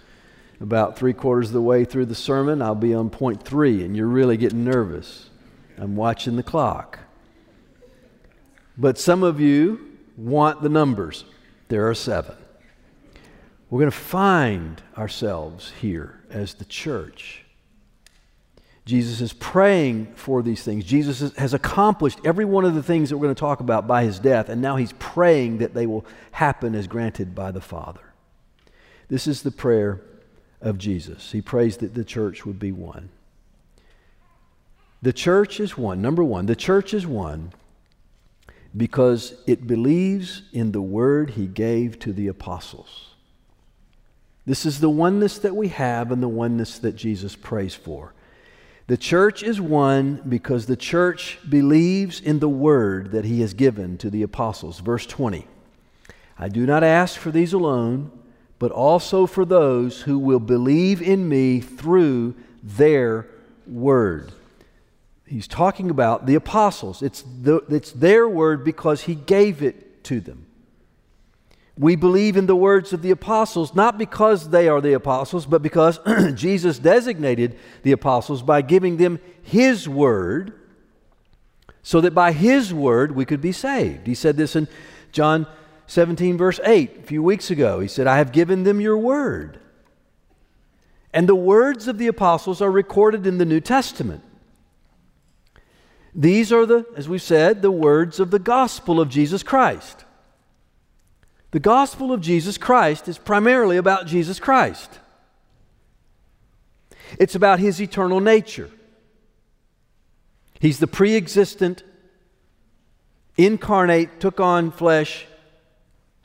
about 0.60 0.98
three 0.98 1.12
quarters 1.12 1.48
of 1.48 1.52
the 1.52 1.62
way 1.62 1.84
through 1.84 2.06
the 2.06 2.14
sermon, 2.14 2.60
I'll 2.60 2.74
be 2.74 2.94
on 2.94 3.10
point 3.10 3.42
three, 3.42 3.84
and 3.84 3.96
you're 3.96 4.06
really 4.06 4.36
getting 4.36 4.64
nervous. 4.64 5.30
I'm 5.76 5.94
watching 5.94 6.36
the 6.36 6.42
clock. 6.42 6.98
But 8.76 8.98
some 8.98 9.22
of 9.22 9.40
you 9.40 9.98
want 10.16 10.62
the 10.62 10.68
numbers. 10.68 11.24
There 11.68 11.88
are 11.88 11.94
seven. 11.94 12.36
We're 13.70 13.80
going 13.80 13.90
to 13.90 13.96
find 13.96 14.82
ourselves 14.96 15.72
here 15.80 16.20
as 16.30 16.54
the 16.54 16.64
church. 16.64 17.44
Jesus 18.86 19.20
is 19.20 19.34
praying 19.34 20.14
for 20.14 20.42
these 20.42 20.62
things. 20.62 20.82
Jesus 20.84 21.34
has 21.34 21.52
accomplished 21.52 22.18
every 22.24 22.46
one 22.46 22.64
of 22.64 22.74
the 22.74 22.82
things 22.82 23.10
that 23.10 23.18
we're 23.18 23.26
going 23.26 23.34
to 23.34 23.38
talk 23.38 23.60
about 23.60 23.86
by 23.86 24.04
his 24.04 24.18
death, 24.18 24.48
and 24.48 24.62
now 24.62 24.76
he's 24.76 24.94
praying 24.98 25.58
that 25.58 25.74
they 25.74 25.86
will 25.86 26.06
happen 26.30 26.74
as 26.74 26.86
granted 26.86 27.34
by 27.34 27.50
the 27.50 27.60
Father. 27.60 28.00
This 29.08 29.26
is 29.26 29.42
the 29.42 29.50
prayer 29.50 30.00
of 30.60 30.78
Jesus. 30.78 31.32
He 31.32 31.40
prays 31.40 31.76
that 31.78 31.94
the 31.94 32.04
church 32.04 32.44
would 32.44 32.58
be 32.58 32.72
one. 32.72 33.10
The 35.00 35.12
church 35.12 35.60
is 35.60 35.78
one. 35.78 36.02
Number 36.02 36.24
one, 36.24 36.46
the 36.46 36.56
church 36.56 36.92
is 36.92 37.06
one 37.06 37.52
because 38.76 39.34
it 39.46 39.66
believes 39.66 40.42
in 40.52 40.72
the 40.72 40.82
word 40.82 41.30
he 41.30 41.46
gave 41.46 41.98
to 42.00 42.12
the 42.12 42.28
apostles. 42.28 43.14
This 44.44 44.66
is 44.66 44.80
the 44.80 44.90
oneness 44.90 45.38
that 45.38 45.54
we 45.54 45.68
have 45.68 46.10
and 46.10 46.22
the 46.22 46.28
oneness 46.28 46.78
that 46.78 46.96
Jesus 46.96 47.36
prays 47.36 47.74
for. 47.74 48.14
The 48.86 48.96
church 48.96 49.42
is 49.42 49.60
one 49.60 50.22
because 50.26 50.66
the 50.66 50.76
church 50.76 51.38
believes 51.48 52.20
in 52.20 52.38
the 52.38 52.48
word 52.48 53.12
that 53.12 53.26
he 53.26 53.42
has 53.42 53.52
given 53.52 53.98
to 53.98 54.08
the 54.08 54.22
apostles. 54.22 54.80
Verse 54.80 55.06
20 55.06 55.46
I 56.38 56.48
do 56.48 56.64
not 56.66 56.82
ask 56.82 57.18
for 57.18 57.30
these 57.30 57.52
alone 57.52 58.10
but 58.58 58.72
also 58.72 59.26
for 59.26 59.44
those 59.44 60.02
who 60.02 60.18
will 60.18 60.40
believe 60.40 61.00
in 61.00 61.28
me 61.28 61.60
through 61.60 62.34
their 62.62 63.26
word. 63.66 64.32
He's 65.26 65.46
talking 65.46 65.90
about 65.90 66.26
the 66.26 66.34
apostles. 66.34 67.02
It's, 67.02 67.22
the, 67.22 67.56
it's 67.68 67.92
their 67.92 68.28
word 68.28 68.64
because 68.64 69.02
he 69.02 69.14
gave 69.14 69.62
it 69.62 70.02
to 70.04 70.20
them. 70.20 70.46
We 71.76 71.94
believe 71.94 72.36
in 72.36 72.46
the 72.46 72.56
words 72.56 72.92
of 72.92 73.02
the 73.02 73.12
apostles 73.12 73.74
not 73.74 73.98
because 73.98 74.50
they 74.50 74.68
are 74.68 74.80
the 74.80 74.94
apostles, 74.94 75.46
but 75.46 75.62
because 75.62 76.00
Jesus 76.34 76.78
designated 76.78 77.56
the 77.82 77.92
apostles 77.92 78.42
by 78.42 78.62
giving 78.62 78.96
them 78.96 79.20
his 79.42 79.88
word 79.88 80.54
so 81.82 82.00
that 82.00 82.14
by 82.14 82.32
his 82.32 82.74
word 82.74 83.12
we 83.12 83.24
could 83.24 83.40
be 83.40 83.52
saved. 83.52 84.06
He 84.06 84.14
said 84.14 84.36
this 84.36 84.56
in 84.56 84.66
John 85.12 85.46
17, 85.88 86.36
verse 86.36 86.60
8, 86.64 86.98
a 86.98 87.02
few 87.02 87.22
weeks 87.22 87.50
ago. 87.50 87.80
He 87.80 87.88
said, 87.88 88.06
I 88.06 88.18
have 88.18 88.30
given 88.30 88.62
them 88.62 88.78
your 88.78 88.98
word. 88.98 89.58
And 91.14 91.26
the 91.26 91.34
words 91.34 91.88
of 91.88 91.96
the 91.96 92.06
apostles 92.06 92.60
are 92.60 92.70
recorded 92.70 93.26
in 93.26 93.38
the 93.38 93.46
New 93.46 93.60
Testament. 93.60 94.22
These 96.14 96.52
are 96.52 96.66
the, 96.66 96.84
as 96.94 97.08
we 97.08 97.18
said, 97.18 97.62
the 97.62 97.70
words 97.70 98.20
of 98.20 98.30
the 98.30 98.38
gospel 98.38 99.00
of 99.00 99.08
Jesus 99.08 99.42
Christ. 99.42 100.04
The 101.52 101.60
gospel 101.60 102.12
of 102.12 102.20
Jesus 102.20 102.58
Christ 102.58 103.08
is 103.08 103.16
primarily 103.16 103.78
about 103.78 104.06
Jesus 104.06 104.38
Christ. 104.38 105.00
It's 107.18 107.34
about 107.34 107.60
his 107.60 107.80
eternal 107.80 108.20
nature. 108.20 108.70
He's 110.60 110.80
the 110.80 110.86
pre 110.86 111.16
existent, 111.16 111.82
incarnate, 113.38 114.20
took 114.20 114.38
on 114.38 114.70
flesh 114.70 115.24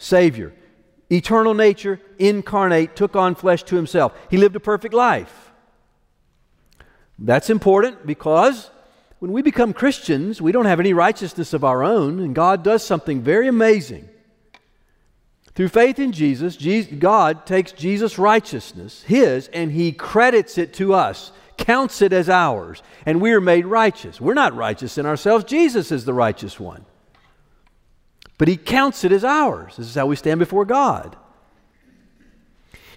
Savior. 0.03 0.53
Eternal 1.09 1.53
nature, 1.53 1.99
incarnate, 2.19 2.95
took 2.95 3.15
on 3.15 3.35
flesh 3.35 3.63
to 3.63 3.75
himself. 3.75 4.13
He 4.29 4.37
lived 4.37 4.55
a 4.55 4.59
perfect 4.59 4.93
life. 4.93 5.51
That's 7.17 7.49
important 7.49 8.05
because 8.05 8.69
when 9.19 9.31
we 9.31 9.41
become 9.41 9.73
Christians, 9.73 10.41
we 10.41 10.51
don't 10.51 10.65
have 10.65 10.79
any 10.79 10.93
righteousness 10.93 11.53
of 11.53 11.63
our 11.63 11.83
own, 11.83 12.19
and 12.19 12.35
God 12.35 12.63
does 12.63 12.83
something 12.83 13.21
very 13.21 13.47
amazing. 13.47 14.09
Through 15.55 15.69
faith 15.69 15.99
in 15.99 16.11
Jesus, 16.11 16.57
God 16.97 17.45
takes 17.45 17.71
Jesus' 17.71 18.17
righteousness, 18.17 19.03
His, 19.03 19.47
and 19.49 19.71
He 19.71 19.91
credits 19.91 20.57
it 20.57 20.73
to 20.75 20.95
us, 20.95 21.31
counts 21.57 22.01
it 22.01 22.11
as 22.11 22.27
ours, 22.27 22.81
and 23.05 23.21
we 23.21 23.31
are 23.31 23.41
made 23.41 23.67
righteous. 23.67 24.19
We're 24.19 24.33
not 24.33 24.55
righteous 24.55 24.97
in 24.97 25.05
ourselves, 25.05 25.45
Jesus 25.45 25.91
is 25.91 26.05
the 26.05 26.13
righteous 26.13 26.59
one 26.59 26.85
but 28.37 28.47
he 28.47 28.57
counts 28.57 29.03
it 29.03 29.11
as 29.11 29.23
ours. 29.23 29.75
This 29.77 29.87
is 29.87 29.95
how 29.95 30.05
we 30.05 30.15
stand 30.15 30.39
before 30.39 30.65
God. 30.65 31.15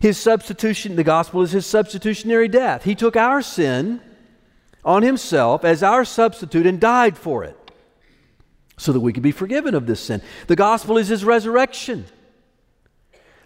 His 0.00 0.19
substitution, 0.19 0.97
the 0.97 1.05
gospel 1.05 1.43
is 1.43 1.52
his 1.52 1.66
substitutionary 1.66 2.49
death. 2.49 2.85
He 2.85 2.95
took 2.95 3.16
our 3.16 3.43
sin 3.43 4.00
on 4.85 5.02
himself 5.02 5.64
as 5.64 5.83
our 5.83 6.05
substitute 6.05 6.66
and 6.66 6.81
died 6.81 7.16
for 7.16 7.45
it 7.45 7.57
so 8.76 8.93
that 8.93 9.00
we 9.00 9.12
could 9.12 9.23
be 9.23 9.33
forgiven 9.33 9.75
of 9.75 9.87
this 9.87 10.00
sin. 10.00 10.23
The 10.47 10.57
gospel 10.57 10.99
is 10.99 11.09
his 11.09 11.25
resurrection. 11.25 12.07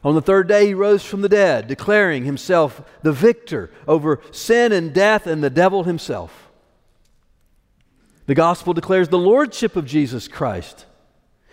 On 0.03 0.15
the 0.15 0.23
third 0.23 0.49
day, 0.49 0.67
he 0.67 0.75
rose 0.75 1.05
from 1.05 1.23
the 1.23 1.29
dead, 1.29 1.69
declaring 1.69 2.25
himself 2.25 2.83
the 3.03 3.13
victor 3.13 3.71
over 3.87 4.21
sin 4.33 4.73
and 4.73 4.93
death 4.93 5.27
and 5.27 5.45
the 5.45 5.51
devil 5.51 5.85
himself. 5.85 6.51
The 8.27 8.35
gospel 8.35 8.73
declares 8.73 9.09
the 9.09 9.19
lordship 9.19 9.77
of 9.77 9.87
Jesus 9.87 10.27
Christ 10.27 10.87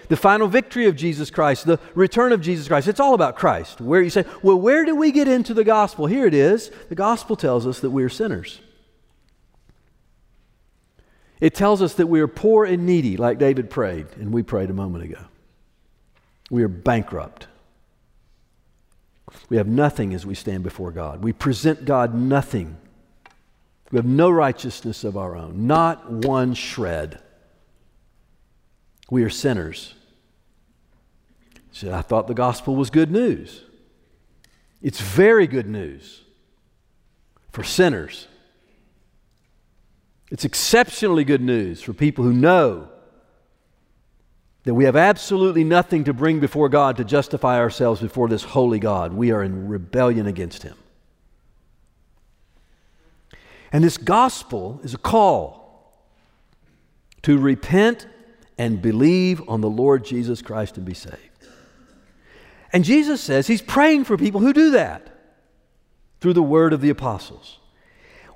the 0.10 0.18
final 0.18 0.48
victory 0.48 0.86
of 0.86 0.96
Jesus 0.96 1.30
Christ, 1.30 1.66
the 1.66 1.80
return 1.96 2.32
of 2.32 2.42
Jesus 2.42 2.68
Christ. 2.68 2.88
It's 2.88 3.00
all 3.00 3.14
about 3.14 3.36
Christ. 3.36 3.82
Where 3.82 4.02
you 4.02 4.10
say, 4.10 4.26
well, 4.42 4.60
where 4.60 4.86
do 4.86 4.96
we 4.96 5.12
get 5.12 5.28
into 5.28 5.54
the 5.54 5.64
gospel? 5.64 6.06
Here 6.06 6.26
it 6.26 6.34
is. 6.34 6.72
The 6.90 6.96
gospel 6.96 7.36
tells 7.36 7.68
us 7.68 7.80
that 7.82 7.90
we 7.90 8.04
are 8.04 8.10
sinners. 8.10 8.62
It 11.40 11.54
tells 11.54 11.82
us 11.82 11.94
that 11.96 12.08
we 12.08 12.20
are 12.22 12.28
poor 12.28 12.66
and 12.66 12.86
needy, 12.86 13.16
like 13.16 13.38
David 13.38 13.70
prayed, 13.70 14.08
and 14.16 14.34
we 14.34 14.42
prayed 14.42 14.70
a 14.70 14.74
moment 14.74 15.04
ago. 15.04 15.22
We 16.50 16.64
are 16.64 16.68
bankrupt. 16.70 17.48
We 19.50 19.58
have 19.58 19.68
nothing 19.68 20.14
as 20.14 20.26
we 20.26 20.36
stand 20.36 20.64
before 20.64 20.92
God. 20.92 21.24
We 21.24 21.34
present 21.34 21.86
God 21.86 22.16
nothing. 22.16 22.78
We 23.92 23.98
have 23.98 24.06
no 24.06 24.30
righteousness 24.30 25.04
of 25.04 25.16
our 25.16 25.36
own, 25.36 25.68
not 25.68 26.10
one 26.10 26.54
shred. 26.54 27.22
We 29.10 29.24
are 29.24 29.30
sinners. 29.30 29.94
He 31.78 31.86
said, 31.86 31.94
I 31.94 32.02
thought 32.02 32.26
the 32.26 32.34
gospel 32.34 32.76
was 32.76 32.90
good 32.90 33.12
news. 33.12 33.64
It's 34.82 35.00
very 35.00 35.46
good 35.46 35.68
news 35.68 36.24
for 37.52 37.64
sinners. 37.64 38.28
It's 40.32 40.44
exceptionally 40.44 41.24
good 41.24 41.42
news 41.42 41.84
for 41.84 41.94
people 41.94 42.24
who 42.24 42.34
know 42.34 42.90
that 44.64 44.74
we 44.74 44.86
have 44.86 44.96
absolutely 44.96 45.64
nothing 45.64 46.04
to 46.06 46.14
bring 46.14 46.40
before 46.40 46.68
God 46.68 46.98
to 46.98 47.04
justify 47.04 47.60
ourselves 47.60 48.02
before 48.02 48.28
this 48.28 48.44
holy 48.44 48.80
God. 48.80 49.14
We 49.14 49.30
are 49.30 49.44
in 49.44 49.68
rebellion 49.68 50.26
against 50.26 50.64
Him. 50.64 50.76
And 53.72 53.84
this 53.84 53.98
gospel 53.98 54.82
is 54.84 54.96
a 54.96 54.98
call 54.98 55.94
to 57.22 57.38
repent 57.38 58.08
and 58.58 58.82
believe 58.82 59.48
on 59.48 59.62
the 59.62 59.70
Lord 59.70 60.04
Jesus 60.04 60.42
Christ 60.42 60.78
and 60.78 60.86
be 60.86 60.96
saved. 60.96 61.27
And 62.74 62.84
Jesus 62.84 63.22
says 63.22 63.48
He's 63.48 63.62
praying 63.62 64.04
for 64.04 64.18
people 64.18 64.42
who 64.42 64.54
do 64.54 64.72
that 64.72 65.10
through 66.20 66.34
the 66.34 66.44
word 66.44 66.74
of 66.74 66.82
the 66.82 66.90
apostles. 66.90 67.60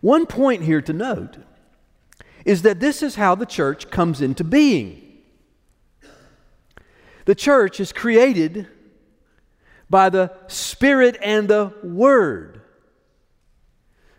One 0.01 0.25
point 0.25 0.63
here 0.63 0.81
to 0.81 0.93
note 0.93 1.37
is 2.45 2.63
that 2.63 2.79
this 2.79 3.03
is 3.03 3.15
how 3.15 3.35
the 3.35 3.45
church 3.45 3.89
comes 3.89 4.21
into 4.21 4.43
being. 4.43 5.19
The 7.25 7.35
church 7.35 7.79
is 7.79 7.93
created 7.93 8.67
by 9.89 10.09
the 10.09 10.31
Spirit 10.47 11.17
and 11.21 11.47
the 11.47 11.73
Word. 11.83 12.61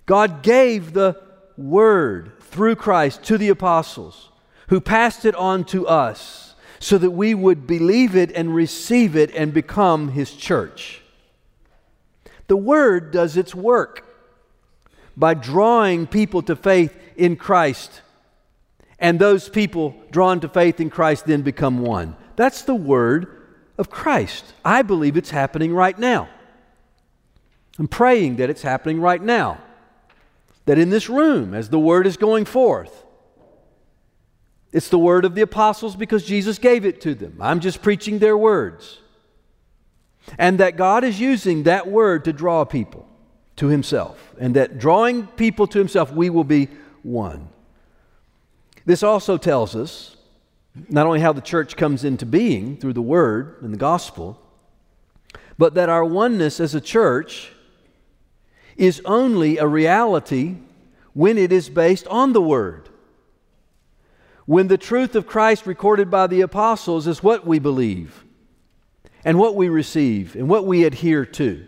God 0.06 0.42
gave 0.42 0.92
the 0.92 1.20
Word 1.56 2.32
through 2.40 2.76
Christ 2.76 3.22
to 3.24 3.38
the 3.38 3.48
apostles, 3.48 4.30
who 4.68 4.80
passed 4.80 5.24
it 5.24 5.34
on 5.34 5.64
to 5.66 5.86
us 5.88 6.51
so 6.82 6.98
that 6.98 7.12
we 7.12 7.32
would 7.32 7.64
believe 7.64 8.16
it 8.16 8.32
and 8.32 8.52
receive 8.52 9.14
it 9.14 9.32
and 9.36 9.54
become 9.54 10.08
His 10.08 10.34
church. 10.34 11.00
The 12.48 12.56
Word 12.56 13.12
does 13.12 13.36
its 13.36 13.54
work 13.54 14.04
by 15.16 15.34
drawing 15.34 16.08
people 16.08 16.42
to 16.42 16.56
faith 16.56 16.92
in 17.16 17.36
Christ. 17.36 18.00
And 18.98 19.20
those 19.20 19.48
people 19.48 19.94
drawn 20.10 20.40
to 20.40 20.48
faith 20.48 20.80
in 20.80 20.90
Christ 20.90 21.24
then 21.24 21.42
become 21.42 21.78
one. 21.82 22.16
That's 22.34 22.62
the 22.62 22.74
word 22.74 23.42
of 23.78 23.88
Christ. 23.88 24.44
I 24.64 24.82
believe 24.82 25.16
it's 25.16 25.30
happening 25.30 25.72
right 25.72 25.96
now. 25.96 26.28
I'm 27.78 27.88
praying 27.88 28.36
that 28.36 28.50
it's 28.50 28.62
happening 28.62 29.00
right 29.00 29.22
now. 29.22 29.58
That 30.66 30.78
in 30.78 30.90
this 30.90 31.08
room, 31.08 31.54
as 31.54 31.68
the 31.68 31.78
word 31.78 32.08
is 32.08 32.16
going 32.16 32.44
forth, 32.44 33.04
it's 34.72 34.88
the 34.88 34.98
word 34.98 35.24
of 35.24 35.34
the 35.34 35.42
apostles 35.42 35.96
because 35.96 36.24
Jesus 36.24 36.58
gave 36.58 36.86
it 36.86 37.00
to 37.02 37.14
them. 37.14 37.36
I'm 37.40 37.60
just 37.60 37.82
preaching 37.82 38.18
their 38.18 38.36
words. 38.36 38.98
And 40.38 40.58
that 40.60 40.76
God 40.76 41.04
is 41.04 41.20
using 41.20 41.64
that 41.64 41.86
word 41.86 42.24
to 42.24 42.32
draw 42.32 42.64
people 42.64 43.06
to 43.56 43.68
Himself. 43.68 44.34
And 44.40 44.56
that 44.56 44.78
drawing 44.78 45.26
people 45.26 45.66
to 45.68 45.78
Himself, 45.78 46.12
we 46.12 46.30
will 46.30 46.44
be 46.44 46.68
one. 47.02 47.48
This 48.86 49.02
also 49.02 49.36
tells 49.36 49.76
us 49.76 50.16
not 50.88 51.06
only 51.06 51.20
how 51.20 51.32
the 51.32 51.40
church 51.40 51.76
comes 51.76 52.02
into 52.02 52.24
being 52.24 52.76
through 52.76 52.94
the 52.94 53.02
Word 53.02 53.58
and 53.62 53.72
the 53.72 53.78
gospel, 53.78 54.40
but 55.58 55.74
that 55.74 55.88
our 55.88 56.04
oneness 56.04 56.60
as 56.60 56.74
a 56.74 56.80
church 56.80 57.52
is 58.76 59.02
only 59.04 59.58
a 59.58 59.66
reality 59.66 60.56
when 61.12 61.36
it 61.36 61.52
is 61.52 61.68
based 61.68 62.06
on 62.06 62.32
the 62.32 62.40
Word. 62.40 62.88
When 64.46 64.68
the 64.68 64.78
truth 64.78 65.14
of 65.14 65.26
Christ 65.26 65.66
recorded 65.66 66.10
by 66.10 66.26
the 66.26 66.40
apostles 66.40 67.06
is 67.06 67.22
what 67.22 67.46
we 67.46 67.58
believe 67.58 68.24
and 69.24 69.38
what 69.38 69.54
we 69.54 69.68
receive 69.68 70.34
and 70.34 70.48
what 70.48 70.66
we 70.66 70.84
adhere 70.84 71.24
to. 71.26 71.66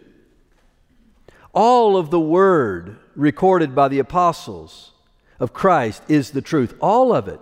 All 1.52 1.96
of 1.96 2.10
the 2.10 2.20
Word 2.20 2.98
recorded 3.14 3.74
by 3.74 3.88
the 3.88 4.00
apostles 4.00 4.92
of 5.38 5.52
Christ 5.52 6.02
is 6.08 6.32
the 6.32 6.42
truth, 6.42 6.74
all 6.80 7.14
of 7.14 7.28
it 7.28 7.40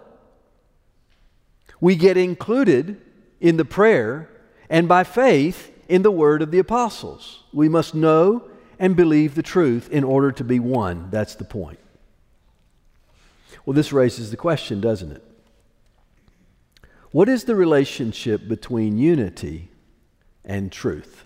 we 1.83 1.97
get 1.97 2.17
included 2.17 3.01
in 3.41 3.57
the 3.57 3.65
prayer 3.65 4.31
and 4.71 4.87
by 4.87 5.03
faith 5.03 5.73
in 5.89 6.03
the 6.03 6.13
word 6.13 6.41
of 6.41 6.53
the 6.53 6.61
apostles. 6.61 7.43
We 7.53 7.69
must 7.69 7.93
know 7.93 8.49
and 8.79 8.95
believe 8.95 9.35
the 9.35 9.43
truth 9.43 9.91
in 9.91 10.05
order 10.05 10.31
to 10.31 10.45
be 10.45 10.61
one. 10.61 11.09
That's 11.11 11.35
the 11.35 11.45
point. 11.45 11.81
Well, 13.65 13.75
this 13.75 13.93
raises 13.93 14.31
the 14.31 14.37
question, 14.37 14.81
doesn't 14.81 15.13
it? 15.13 15.25
What 17.13 17.29
is 17.29 17.45
the 17.45 17.55
relationship 17.55 18.49
between 18.49 18.99
unity 18.99 19.71
and 20.45 20.73
truth? 20.73 21.25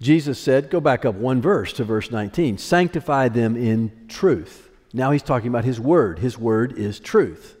Jesus 0.00 0.38
said, 0.38 0.68
go 0.68 0.80
back 0.80 1.04
up 1.04 1.14
one 1.14 1.40
verse 1.40 1.72
to 1.74 1.84
verse 1.84 2.10
19, 2.10 2.58
sanctify 2.58 3.28
them 3.28 3.56
in 3.56 4.06
truth. 4.08 4.70
Now 4.92 5.10
he's 5.10 5.22
talking 5.22 5.48
about 5.48 5.64
his 5.64 5.80
word. 5.80 6.18
His 6.18 6.36
word 6.36 6.78
is 6.78 7.00
truth. 7.00 7.56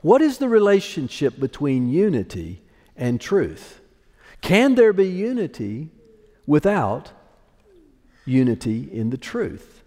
What 0.00 0.22
is 0.22 0.38
the 0.38 0.48
relationship 0.48 1.40
between 1.40 1.88
unity 1.88 2.62
and 2.96 3.20
truth? 3.20 3.80
Can 4.40 4.76
there 4.76 4.92
be 4.92 5.08
unity 5.08 5.90
without 6.46 7.10
unity 8.24 8.88
in 8.92 9.10
the 9.10 9.18
truth? 9.18 9.82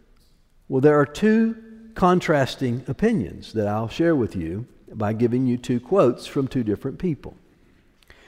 Well, 0.68 0.82
there 0.82 1.00
are 1.00 1.06
two 1.06 1.71
contrasting 1.96 2.84
opinions 2.88 3.54
that 3.54 3.68
I'll 3.68 3.90
share 3.90 4.16
with 4.16 4.36
you 4.36 4.66
by 4.94 5.14
giving 5.14 5.48
you 5.48 5.58
two 5.58 5.80
quotes 5.80 6.28
from 6.28 6.48
two 6.48 6.64
different 6.64 7.00
people. 7.00 7.36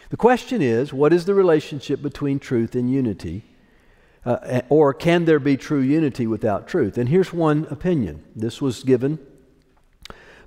The 0.10 0.18
question 0.18 0.62
is 0.62 0.94
what 0.94 1.12
is 1.12 1.26
the 1.26 1.34
relationship 1.34 2.02
between 2.02 2.40
truth 2.40 2.76
and 2.76 2.92
unity? 2.92 3.44
Uh, 4.26 4.62
or 4.70 4.94
can 4.94 5.26
there 5.26 5.40
be 5.40 5.58
true 5.58 5.82
unity 5.82 6.28
without 6.28 6.68
truth? 6.68 6.98
And 6.98 7.10
here's 7.10 7.34
one 7.34 7.68
opinion. 7.70 8.24
This 8.36 8.62
was 8.62 8.84
given 8.84 9.20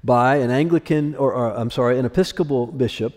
by 0.02 0.37
an 0.37 0.50
Anglican, 0.50 1.14
or, 1.16 1.35
or, 1.35 1.50
I'm 1.55 1.70
sorry, 1.70 1.98
an 1.98 2.07
Episcopal 2.07 2.68
bishop 2.68 3.12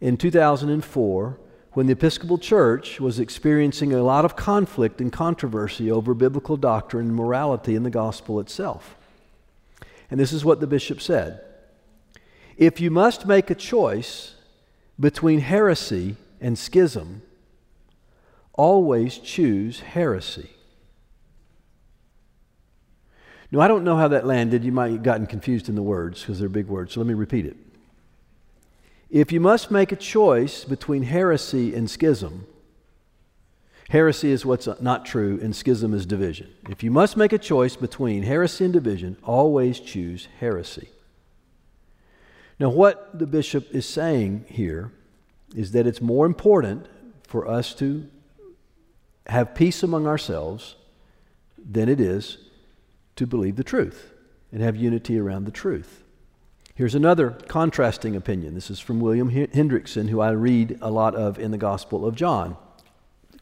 in 0.00 0.16
2004 0.16 1.38
when 1.72 1.86
the 1.86 1.92
Episcopal 1.92 2.38
Church 2.38 3.00
was 3.00 3.20
experiencing 3.20 3.92
a 3.92 4.02
lot 4.02 4.24
of 4.24 4.36
conflict 4.36 5.00
and 5.00 5.12
controversy 5.12 5.90
over 5.90 6.14
biblical 6.14 6.56
doctrine 6.56 7.08
and 7.08 7.16
morality 7.16 7.74
in 7.74 7.82
the 7.82 7.90
gospel 7.90 8.40
itself. 8.40 8.96
And 10.14 10.20
this 10.20 10.32
is 10.32 10.44
what 10.44 10.60
the 10.60 10.68
bishop 10.68 11.00
said 11.00 11.40
If 12.56 12.80
you 12.80 12.88
must 12.88 13.26
make 13.26 13.50
a 13.50 13.54
choice 13.56 14.36
between 15.00 15.40
heresy 15.40 16.14
and 16.40 16.56
schism, 16.56 17.22
always 18.52 19.18
choose 19.18 19.80
heresy. 19.80 20.50
Now, 23.50 23.58
I 23.58 23.66
don't 23.66 23.82
know 23.82 23.96
how 23.96 24.06
that 24.06 24.24
landed. 24.24 24.62
You 24.62 24.70
might 24.70 24.92
have 24.92 25.02
gotten 25.02 25.26
confused 25.26 25.68
in 25.68 25.74
the 25.74 25.82
words 25.82 26.20
because 26.20 26.38
they're 26.38 26.48
big 26.48 26.68
words. 26.68 26.92
So 26.92 27.00
let 27.00 27.08
me 27.08 27.14
repeat 27.14 27.44
it. 27.44 27.56
If 29.10 29.32
you 29.32 29.40
must 29.40 29.72
make 29.72 29.90
a 29.90 29.96
choice 29.96 30.62
between 30.62 31.02
heresy 31.02 31.74
and 31.74 31.90
schism, 31.90 32.46
heresy 33.90 34.30
is 34.30 34.46
what's 34.46 34.68
not 34.80 35.04
true, 35.04 35.38
and 35.42 35.54
schism 35.54 35.94
is 35.94 36.06
division. 36.06 36.52
If 36.68 36.82
you 36.82 36.90
must 36.90 37.16
make 37.16 37.32
a 37.32 37.38
choice 37.38 37.76
between 37.76 38.22
heresy 38.22 38.64
and 38.64 38.72
division, 38.72 39.16
always 39.22 39.80
choose 39.80 40.28
heresy. 40.40 40.88
Now, 42.58 42.70
what 42.70 43.18
the 43.18 43.26
bishop 43.26 43.74
is 43.74 43.86
saying 43.86 44.46
here 44.48 44.92
is 45.54 45.72
that 45.72 45.86
it's 45.86 46.00
more 46.00 46.26
important 46.26 46.86
for 47.26 47.48
us 47.48 47.74
to 47.74 48.08
have 49.26 49.54
peace 49.54 49.82
among 49.82 50.06
ourselves 50.06 50.76
than 51.58 51.88
it 51.88 52.00
is 52.00 52.38
to 53.16 53.26
believe 53.26 53.56
the 53.56 53.64
truth 53.64 54.12
and 54.52 54.62
have 54.62 54.76
unity 54.76 55.18
around 55.18 55.44
the 55.44 55.50
truth. 55.50 56.04
Here's 56.74 56.94
another 56.94 57.30
contrasting 57.30 58.16
opinion. 58.16 58.54
This 58.54 58.70
is 58.70 58.80
from 58.80 59.00
William 59.00 59.30
Hendriksen, 59.30 60.08
who 60.08 60.20
I 60.20 60.30
read 60.30 60.78
a 60.80 60.90
lot 60.90 61.14
of 61.14 61.38
in 61.38 61.50
the 61.52 61.58
Gospel 61.58 62.04
of 62.04 62.16
John. 62.16 62.56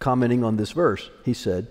Commenting 0.02 0.42
on 0.42 0.56
this 0.56 0.72
verse, 0.72 1.10
he 1.24 1.32
said, 1.32 1.68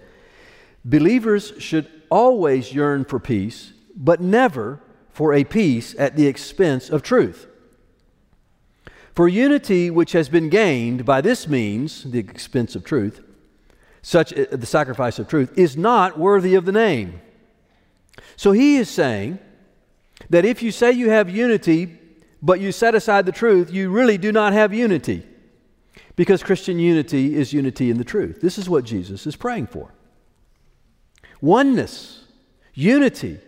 Believers 0.85 1.51
should 1.59 1.91
always 2.09 2.73
yearn 2.73 3.03
for 3.03 3.19
peace, 3.19 3.73
but 3.93 4.21
never 4.21 4.79
for 5.09 5.33
a 5.33 5.43
peace 5.43 5.93
at 5.99 6.15
the 6.15 6.27
expense 6.27 6.89
of 6.89 7.03
truth. 7.03 7.45
For 9.13 9.27
unity 9.27 9.89
which 9.89 10.13
has 10.13 10.29
been 10.29 10.47
gained 10.47 11.03
by 11.03 11.19
this 11.19 11.45
means, 11.45 12.05
the 12.05 12.19
expense 12.19 12.73
of 12.73 12.85
truth, 12.85 13.21
such 14.01 14.31
uh, 14.31 14.45
the 14.49 14.65
sacrifice 14.65 15.19
of 15.19 15.27
truth, 15.27 15.51
is 15.57 15.75
not 15.75 16.17
worthy 16.17 16.55
of 16.55 16.63
the 16.63 16.71
name. 16.71 17.19
So 18.37 18.53
he 18.53 18.77
is 18.77 18.89
saying 18.89 19.39
that 20.29 20.45
if 20.45 20.63
you 20.63 20.71
say 20.71 20.93
you 20.93 21.09
have 21.09 21.29
unity, 21.29 21.99
but 22.41 22.61
you 22.61 22.71
set 22.71 22.95
aside 22.95 23.25
the 23.25 23.33
truth, 23.33 23.73
you 23.73 23.89
really 23.89 24.17
do 24.17 24.31
not 24.31 24.53
have 24.53 24.73
unity. 24.73 25.27
Because 26.15 26.43
Christian 26.43 26.79
unity 26.79 27.35
is 27.35 27.53
unity 27.53 27.89
in 27.89 27.97
the 27.97 28.03
truth. 28.03 28.41
This 28.41 28.57
is 28.57 28.69
what 28.69 28.83
Jesus 28.83 29.25
is 29.25 29.35
praying 29.35 29.67
for 29.67 29.93
oneness, 31.41 32.23
unity 32.73 33.39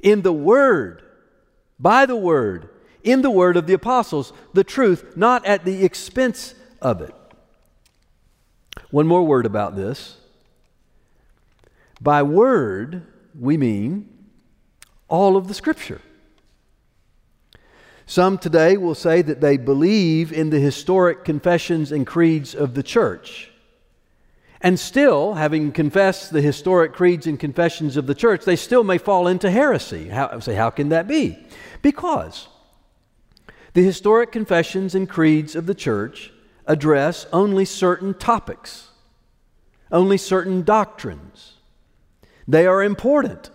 in 0.00 0.22
the 0.22 0.32
Word, 0.32 1.02
by 1.78 2.06
the 2.06 2.16
Word, 2.16 2.70
in 3.02 3.22
the 3.22 3.30
word 3.30 3.56
of 3.56 3.66
the 3.66 3.74
apostles, 3.74 4.32
the 4.52 4.64
truth, 4.64 5.16
not 5.16 5.44
at 5.46 5.64
the 5.64 5.84
expense 5.84 6.54
of 6.80 7.00
it. 7.00 7.14
One 8.90 9.06
more 9.06 9.24
word 9.24 9.46
about 9.46 9.76
this. 9.76 10.16
By 12.00 12.22
word, 12.22 13.06
we 13.38 13.56
mean 13.56 14.08
all 15.08 15.36
of 15.36 15.48
the 15.48 15.54
Scripture. 15.54 16.00
Some 18.08 18.38
today 18.38 18.78
will 18.78 18.94
say 18.94 19.20
that 19.20 19.42
they 19.42 19.58
believe 19.58 20.32
in 20.32 20.48
the 20.48 20.58
historic 20.58 21.26
confessions 21.26 21.92
and 21.92 22.06
creeds 22.06 22.54
of 22.54 22.72
the 22.72 22.82
church. 22.82 23.50
And 24.62 24.80
still, 24.80 25.34
having 25.34 25.72
confessed 25.72 26.32
the 26.32 26.40
historic 26.40 26.94
creeds 26.94 27.26
and 27.26 27.38
confessions 27.38 27.98
of 27.98 28.06
the 28.06 28.14
church, 28.14 28.46
they 28.46 28.56
still 28.56 28.82
may 28.82 28.96
fall 28.96 29.28
into 29.28 29.50
heresy. 29.50 30.08
How, 30.08 30.40
say, 30.40 30.54
how 30.54 30.70
can 30.70 30.88
that 30.88 31.06
be? 31.06 31.38
Because 31.82 32.48
the 33.74 33.82
historic 33.82 34.32
confessions 34.32 34.94
and 34.94 35.06
creeds 35.06 35.54
of 35.54 35.66
the 35.66 35.74
church 35.74 36.32
address 36.66 37.26
only 37.30 37.66
certain 37.66 38.14
topics, 38.14 38.88
only 39.92 40.16
certain 40.16 40.62
doctrines. 40.62 41.58
They 42.48 42.66
are 42.66 42.82
important, 42.82 43.50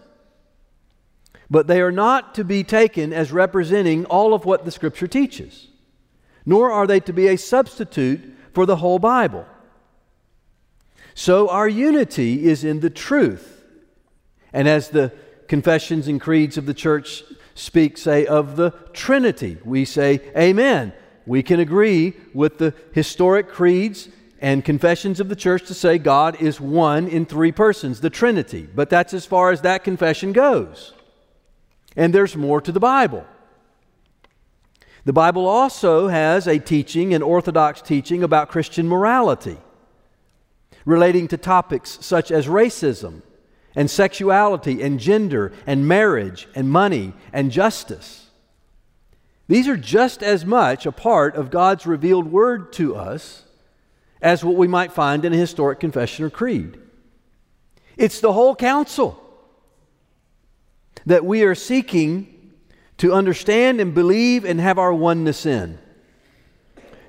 but 1.54 1.68
they 1.68 1.82
are 1.82 1.92
not 1.92 2.34
to 2.34 2.44
be 2.44 2.64
taken 2.64 3.14
as 3.14 3.32
representing 3.32 4.06
all 4.06 4.34
of 4.34 4.44
what 4.44 4.66
the 4.66 4.72
Scripture 4.72 5.06
teaches, 5.06 5.68
nor 6.48 6.72
are 6.72 6.88
they 6.88 7.00
to 7.00 7.14
be 7.14 7.28
a 7.28 7.38
substitute 7.38 8.36
for 8.54 8.66
the 8.66 8.78
whole 8.78 8.98
Bible. 8.98 9.46
So 11.14 11.50
our 11.50 11.70
unity 11.70 12.48
is 12.48 12.64
in 12.64 12.80
the 12.80 12.90
truth. 12.90 13.64
And 14.52 14.68
as 14.68 14.90
the 14.90 15.14
confessions 15.48 16.08
and 16.08 16.20
creeds 16.20 16.58
of 16.58 16.66
the 16.66 16.74
church 16.74 17.24
speak, 17.54 18.00
say, 18.00 18.26
of 18.26 18.56
the 18.56 18.72
Trinity, 18.92 19.60
we 19.64 19.86
say, 19.86 20.22
Amen. 20.36 20.92
We 21.28 21.44
can 21.44 21.60
agree 21.60 22.14
with 22.34 22.58
the 22.58 22.74
historic 22.94 23.48
creeds 23.48 24.10
and 24.42 24.66
confessions 24.66 25.20
of 25.20 25.30
the 25.30 25.36
church 25.36 25.68
to 25.68 25.76
say 25.76 26.00
God 26.00 26.42
is 26.42 26.60
one 26.60 27.08
in 27.08 27.28
three 27.28 27.52
persons, 27.52 28.02
the 28.02 28.10
Trinity. 28.10 28.68
But 28.74 28.90
that's 28.90 29.14
as 29.14 29.28
far 29.28 29.52
as 29.52 29.62
that 29.62 29.84
confession 29.84 30.34
goes. 30.34 30.94
And 31.96 32.14
there's 32.14 32.36
more 32.36 32.62
to 32.62 32.72
the 32.72 32.80
Bible. 32.80 33.26
The 35.06 35.14
Bible 35.14 35.46
also 35.48 36.08
has 36.08 36.48
a 36.48 36.60
teaching, 36.60 37.14
an 37.14 37.22
orthodox 37.22 37.82
teaching 37.82 38.24
about 38.24 38.50
Christian 38.50 38.88
morality 38.88 39.58
relating 40.86 41.28
to 41.30 41.38
topics 41.38 41.98
such 42.02 42.32
as 42.32 42.48
racism 42.48 43.22
and 43.76 43.90
sexuality 43.90 44.82
and 44.82 45.00
gender 45.00 45.52
and 45.66 45.88
marriage 45.88 46.48
and 46.56 46.70
money 46.70 47.14
and 47.32 47.52
justice. 47.52 48.28
These 49.48 49.68
are 49.68 49.78
just 49.78 50.24
as 50.24 50.46
much 50.46 50.86
a 50.86 50.92
part 50.92 51.36
of 51.36 51.52
God's 51.52 51.86
revealed 51.86 52.32
word 52.32 52.72
to 52.74 52.96
us 52.96 53.44
as 54.22 54.44
what 54.44 54.56
we 54.56 54.68
might 54.68 54.94
find 54.94 55.26
in 55.26 55.34
a 55.34 55.38
historic 55.38 55.80
confession 55.80 56.24
or 56.24 56.30
creed. 56.30 56.80
It's 57.98 58.22
the 58.22 58.34
whole 58.34 58.56
counsel 58.56 59.20
that 61.06 61.26
we 61.26 61.44
are 61.44 61.56
seeking 61.56 62.52
to 62.98 63.14
understand 63.14 63.82
and 63.82 63.94
believe 63.94 64.46
and 64.46 64.60
have 64.60 64.78
our 64.78 64.94
oneness 64.94 65.46
in. 65.46 65.80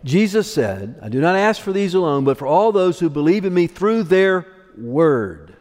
Jesus 0.04 0.52
said, 0.52 0.98
I 1.02 1.08
do 1.08 1.20
not 1.20 1.36
ask 1.36 1.62
for 1.62 1.72
these 1.72 1.94
alone, 1.94 2.24
but 2.24 2.36
for 2.36 2.46
all 2.46 2.72
those 2.72 3.00
who 3.00 3.08
believe 3.08 3.44
in 3.44 3.54
me 3.54 3.66
through 3.66 4.04
their 4.04 4.46
word, 4.76 5.56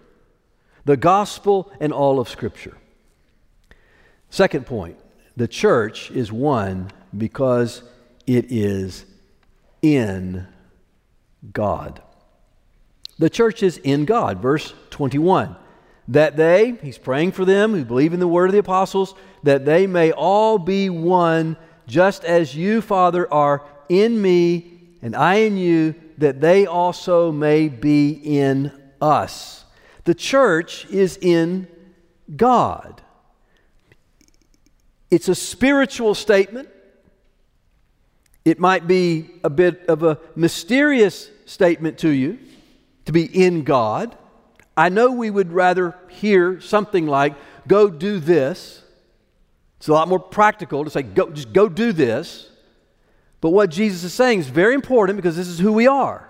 the 0.85 0.97
gospel 0.97 1.71
and 1.79 1.93
all 1.93 2.19
of 2.19 2.27
Scripture. 2.27 2.77
Second 4.29 4.65
point 4.65 4.97
the 5.37 5.47
church 5.47 6.11
is 6.11 6.31
one 6.31 6.91
because 7.15 7.83
it 8.27 8.51
is 8.51 9.05
in 9.81 10.47
God. 11.51 12.01
The 13.19 13.29
church 13.29 13.63
is 13.63 13.77
in 13.77 14.05
God. 14.05 14.41
Verse 14.41 14.73
21. 14.89 15.55
That 16.07 16.35
they, 16.35 16.77
he's 16.81 16.97
praying 16.97 17.31
for 17.31 17.45
them 17.45 17.73
who 17.73 17.85
believe 17.85 18.13
in 18.13 18.19
the 18.19 18.27
word 18.27 18.47
of 18.47 18.51
the 18.51 18.59
apostles, 18.59 19.15
that 19.43 19.65
they 19.65 19.87
may 19.87 20.11
all 20.11 20.57
be 20.57 20.89
one, 20.89 21.55
just 21.87 22.25
as 22.25 22.55
you, 22.55 22.81
Father, 22.81 23.31
are 23.31 23.65
in 23.89 24.21
me 24.21 24.79
and 25.01 25.15
I 25.15 25.35
in 25.35 25.57
you, 25.57 25.95
that 26.17 26.41
they 26.41 26.65
also 26.65 27.31
may 27.31 27.67
be 27.69 28.11
in 28.11 28.71
us. 29.01 29.65
The 30.05 30.13
church 30.13 30.85
is 30.85 31.17
in 31.21 31.67
God. 32.35 33.01
It's 35.11 35.27
a 35.27 35.35
spiritual 35.35 36.15
statement. 36.15 36.69
It 38.45 38.59
might 38.59 38.87
be 38.87 39.29
a 39.43 39.49
bit 39.49 39.85
of 39.87 40.03
a 40.03 40.19
mysterious 40.35 41.29
statement 41.45 41.99
to 41.99 42.09
you 42.09 42.39
to 43.05 43.11
be 43.11 43.23
in 43.23 43.63
God. 43.63 44.17
I 44.75 44.89
know 44.89 45.11
we 45.11 45.29
would 45.29 45.51
rather 45.51 45.95
hear 46.09 46.59
something 46.59 47.07
like, 47.07 47.35
go 47.67 47.89
do 47.89 48.19
this. 48.19 48.83
It's 49.77 49.87
a 49.87 49.93
lot 49.93 50.07
more 50.07 50.19
practical 50.19 50.83
to 50.83 50.89
say, 50.89 51.03
go, 51.03 51.29
just 51.29 51.53
go 51.53 51.69
do 51.69 51.91
this. 51.91 52.49
But 53.41 53.49
what 53.49 53.69
Jesus 53.69 54.03
is 54.03 54.13
saying 54.13 54.39
is 54.39 54.47
very 54.47 54.73
important 54.73 55.17
because 55.17 55.35
this 55.35 55.47
is 55.47 55.59
who 55.59 55.73
we 55.73 55.87
are. 55.87 56.29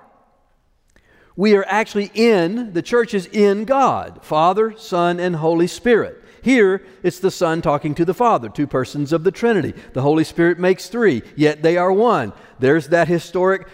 We 1.36 1.56
are 1.56 1.66
actually 1.68 2.12
in, 2.14 2.74
the 2.74 2.82
church 2.82 3.14
is 3.14 3.26
in 3.28 3.66
God 3.66 4.24
Father, 4.24 4.76
Son, 4.78 5.20
and 5.20 5.36
Holy 5.36 5.68
Spirit. 5.68 6.24
Here, 6.42 6.86
it's 7.04 7.20
the 7.20 7.32
Son 7.32 7.62
talking 7.62 7.96
to 7.96 8.04
the 8.04 8.14
Father, 8.14 8.50
two 8.50 8.68
persons 8.68 9.14
of 9.14 9.24
the 9.24 9.32
Trinity. 9.32 9.74
The 9.94 10.02
Holy 10.02 10.26
Spirit 10.26 10.60
makes 10.60 10.90
three, 10.90 11.24
yet 11.36 11.64
they 11.64 11.78
are 11.78 11.92
one. 11.92 12.34
There's 12.60 12.90
that 12.90 13.08
historic 13.08 13.68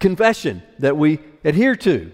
confession 0.00 0.62
that 0.80 0.96
we 0.96 1.20
adhere 1.44 1.76
to. 1.76 2.10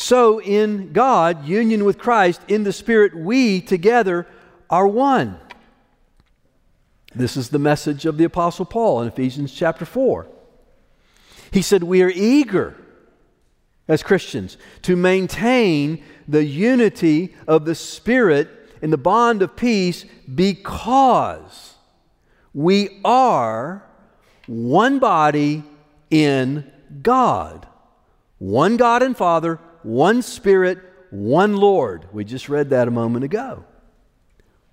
So, 0.00 0.40
in 0.40 0.92
God, 0.92 1.44
union 1.44 1.84
with 1.84 1.98
Christ, 1.98 2.40
in 2.46 2.62
the 2.62 2.72
Spirit, 2.72 3.16
we 3.16 3.60
together 3.60 4.28
are 4.70 4.86
one. 4.86 5.40
This 7.16 7.36
is 7.36 7.48
the 7.48 7.58
message 7.58 8.06
of 8.06 8.16
the 8.16 8.22
Apostle 8.22 8.64
Paul 8.64 9.02
in 9.02 9.08
Ephesians 9.08 9.52
chapter 9.52 9.84
4. 9.84 10.28
He 11.50 11.62
said, 11.62 11.82
We 11.82 12.00
are 12.04 12.12
eager 12.14 12.76
as 13.88 14.04
Christians 14.04 14.56
to 14.82 14.94
maintain 14.94 16.04
the 16.28 16.44
unity 16.44 17.34
of 17.48 17.64
the 17.64 17.74
Spirit 17.74 18.48
in 18.80 18.90
the 18.90 18.96
bond 18.96 19.42
of 19.42 19.56
peace 19.56 20.04
because 20.32 21.74
we 22.54 23.00
are 23.04 23.84
one 24.46 25.00
body 25.00 25.64
in 26.08 26.70
God. 27.02 27.66
One 28.38 28.76
God 28.76 29.02
and 29.02 29.16
Father, 29.16 29.58
one 29.88 30.20
Spirit, 30.20 30.78
one 31.08 31.56
Lord. 31.56 32.08
We 32.12 32.22
just 32.22 32.50
read 32.50 32.70
that 32.70 32.88
a 32.88 32.90
moment 32.90 33.24
ago. 33.24 33.64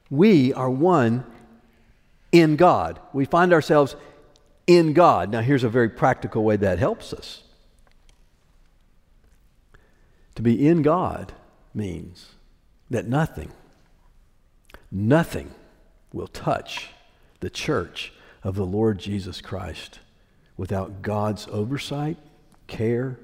We 0.09 0.53
are 0.53 0.69
one 0.69 1.25
in 2.33 2.57
God. 2.57 2.99
We 3.13 3.23
find 3.23 3.53
ourselves 3.53 3.95
in 4.67 4.91
God. 4.91 5.31
Now, 5.31 5.39
here's 5.39 5.63
a 5.63 5.69
very 5.69 5.87
practical 5.87 6.43
way 6.43 6.57
that 6.57 6.79
helps 6.79 7.13
us. 7.13 7.43
To 10.35 10.41
be 10.41 10.67
in 10.67 10.81
God 10.81 11.31
means 11.73 12.33
that 12.89 13.07
nothing, 13.07 13.53
nothing 14.91 15.51
will 16.11 16.27
touch 16.27 16.89
the 17.39 17.49
church 17.49 18.11
of 18.43 18.55
the 18.55 18.65
Lord 18.65 18.99
Jesus 18.99 19.39
Christ 19.39 19.99
without 20.57 21.01
God's 21.01 21.47
oversight, 21.49 22.17
care, 22.67 23.17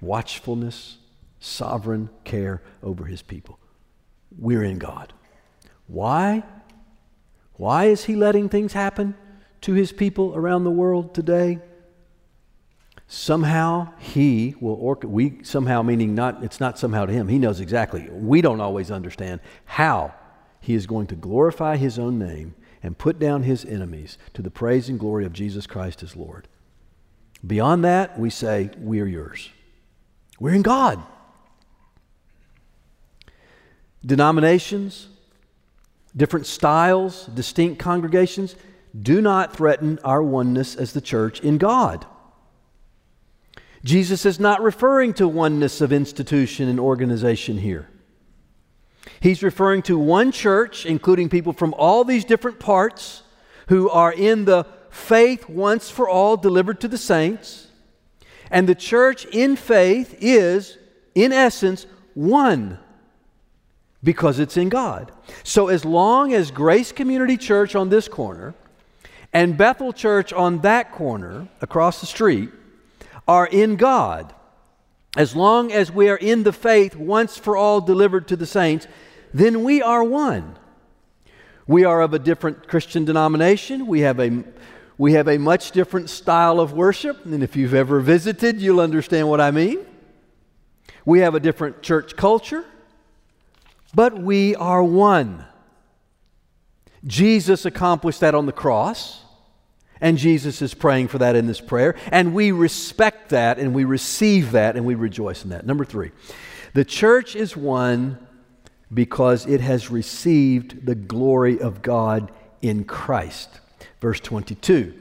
watchfulness, 0.00 0.98
sovereign 1.40 2.10
care 2.24 2.62
over 2.82 3.04
his 3.04 3.22
people. 3.22 3.58
We're 4.38 4.64
in 4.64 4.78
God. 4.78 5.12
Why? 5.86 6.42
Why 7.54 7.86
is 7.86 8.04
he 8.04 8.16
letting 8.16 8.48
things 8.48 8.72
happen 8.72 9.14
to 9.62 9.72
his 9.72 9.92
people 9.92 10.34
around 10.34 10.64
the 10.64 10.70
world 10.70 11.14
today? 11.14 11.58
Somehow 13.08 13.92
he 13.98 14.56
will 14.60 14.96
we 15.04 15.38
somehow 15.44 15.82
meaning 15.82 16.14
not, 16.14 16.42
it's 16.42 16.58
not 16.58 16.78
somehow 16.78 17.06
to 17.06 17.12
him. 17.12 17.28
He 17.28 17.38
knows 17.38 17.60
exactly. 17.60 18.08
We 18.10 18.42
don't 18.42 18.60
always 18.60 18.90
understand 18.90 19.40
how 19.64 20.12
he 20.60 20.74
is 20.74 20.86
going 20.86 21.06
to 21.08 21.14
glorify 21.14 21.76
his 21.76 21.98
own 21.98 22.18
name 22.18 22.54
and 22.82 22.98
put 22.98 23.18
down 23.18 23.44
his 23.44 23.64
enemies 23.64 24.18
to 24.34 24.42
the 24.42 24.50
praise 24.50 24.88
and 24.88 24.98
glory 24.98 25.24
of 25.24 25.32
Jesus 25.32 25.66
Christ 25.66 26.02
as 26.02 26.16
Lord. 26.16 26.48
Beyond 27.46 27.84
that, 27.84 28.18
we 28.18 28.30
say, 28.30 28.70
We 28.78 29.00
are 29.00 29.06
yours. 29.06 29.50
We're 30.38 30.54
in 30.54 30.62
God. 30.62 31.02
Denominations, 34.04 35.08
different 36.16 36.46
styles, 36.46 37.26
distinct 37.26 37.78
congregations, 37.78 38.54
do 39.00 39.20
not 39.20 39.56
threaten 39.56 39.98
our 40.04 40.22
oneness 40.22 40.76
as 40.76 40.92
the 40.92 41.00
church 41.00 41.40
in 41.40 41.58
God. 41.58 42.06
Jesus 43.84 44.26
is 44.26 44.40
not 44.40 44.62
referring 44.62 45.14
to 45.14 45.28
oneness 45.28 45.80
of 45.80 45.92
institution 45.92 46.68
and 46.68 46.80
organization 46.80 47.58
here. 47.58 47.88
He's 49.20 49.42
referring 49.42 49.82
to 49.82 49.98
one 49.98 50.32
church, 50.32 50.84
including 50.84 51.28
people 51.28 51.52
from 51.52 51.74
all 51.74 52.04
these 52.04 52.24
different 52.24 52.58
parts, 52.58 53.22
who 53.68 53.88
are 53.90 54.12
in 54.12 54.44
the 54.44 54.66
faith 54.90 55.48
once 55.48 55.90
for 55.90 56.08
all 56.08 56.36
delivered 56.36 56.80
to 56.80 56.88
the 56.88 56.98
saints. 56.98 57.65
And 58.50 58.68
the 58.68 58.74
church 58.74 59.24
in 59.26 59.56
faith 59.56 60.16
is, 60.20 60.78
in 61.14 61.32
essence, 61.32 61.86
one 62.14 62.78
because 64.02 64.38
it's 64.38 64.56
in 64.56 64.68
God. 64.68 65.10
So 65.42 65.68
as 65.68 65.84
long 65.84 66.32
as 66.32 66.50
Grace 66.50 66.92
Community 66.92 67.36
Church 67.36 67.74
on 67.74 67.88
this 67.88 68.06
corner 68.06 68.54
and 69.32 69.58
Bethel 69.58 69.92
Church 69.92 70.32
on 70.32 70.60
that 70.60 70.92
corner 70.92 71.48
across 71.60 72.00
the 72.00 72.06
street 72.06 72.50
are 73.26 73.46
in 73.46 73.74
God, 73.74 74.32
as 75.16 75.34
long 75.34 75.72
as 75.72 75.90
we 75.90 76.08
are 76.08 76.16
in 76.16 76.44
the 76.44 76.52
faith 76.52 76.94
once 76.94 77.36
for 77.36 77.56
all 77.56 77.80
delivered 77.80 78.28
to 78.28 78.36
the 78.36 78.46
saints, 78.46 78.86
then 79.34 79.64
we 79.64 79.82
are 79.82 80.04
one. 80.04 80.56
We 81.66 81.84
are 81.84 82.00
of 82.00 82.14
a 82.14 82.18
different 82.18 82.68
Christian 82.68 83.04
denomination. 83.04 83.88
We 83.88 84.00
have 84.00 84.20
a 84.20 84.44
we 84.98 85.12
have 85.12 85.28
a 85.28 85.38
much 85.38 85.72
different 85.72 86.08
style 86.08 86.58
of 86.58 86.72
worship, 86.72 87.24
and 87.26 87.42
if 87.42 87.54
you've 87.54 87.74
ever 87.74 88.00
visited, 88.00 88.60
you'll 88.60 88.80
understand 88.80 89.28
what 89.28 89.40
I 89.40 89.50
mean. 89.50 89.84
We 91.04 91.20
have 91.20 91.34
a 91.34 91.40
different 91.40 91.82
church 91.82 92.16
culture, 92.16 92.64
but 93.94 94.18
we 94.18 94.56
are 94.56 94.82
one. 94.82 95.44
Jesus 97.04 97.66
accomplished 97.66 98.20
that 98.20 98.34
on 98.34 98.46
the 98.46 98.52
cross, 98.52 99.22
and 100.00 100.18
Jesus 100.18 100.62
is 100.62 100.74
praying 100.74 101.08
for 101.08 101.18
that 101.18 101.36
in 101.36 101.46
this 101.46 101.60
prayer, 101.60 101.94
and 102.10 102.34
we 102.34 102.50
respect 102.50 103.28
that, 103.30 103.58
and 103.58 103.74
we 103.74 103.84
receive 103.84 104.52
that, 104.52 104.76
and 104.76 104.86
we 104.86 104.94
rejoice 104.94 105.44
in 105.44 105.50
that. 105.50 105.66
Number 105.66 105.84
three, 105.84 106.10
the 106.72 106.84
church 106.84 107.36
is 107.36 107.56
one 107.56 108.18
because 108.92 109.46
it 109.46 109.60
has 109.60 109.90
received 109.90 110.86
the 110.86 110.94
glory 110.94 111.60
of 111.60 111.82
God 111.82 112.32
in 112.62 112.84
Christ. 112.84 113.60
Verse 114.06 114.20
22 114.20 114.94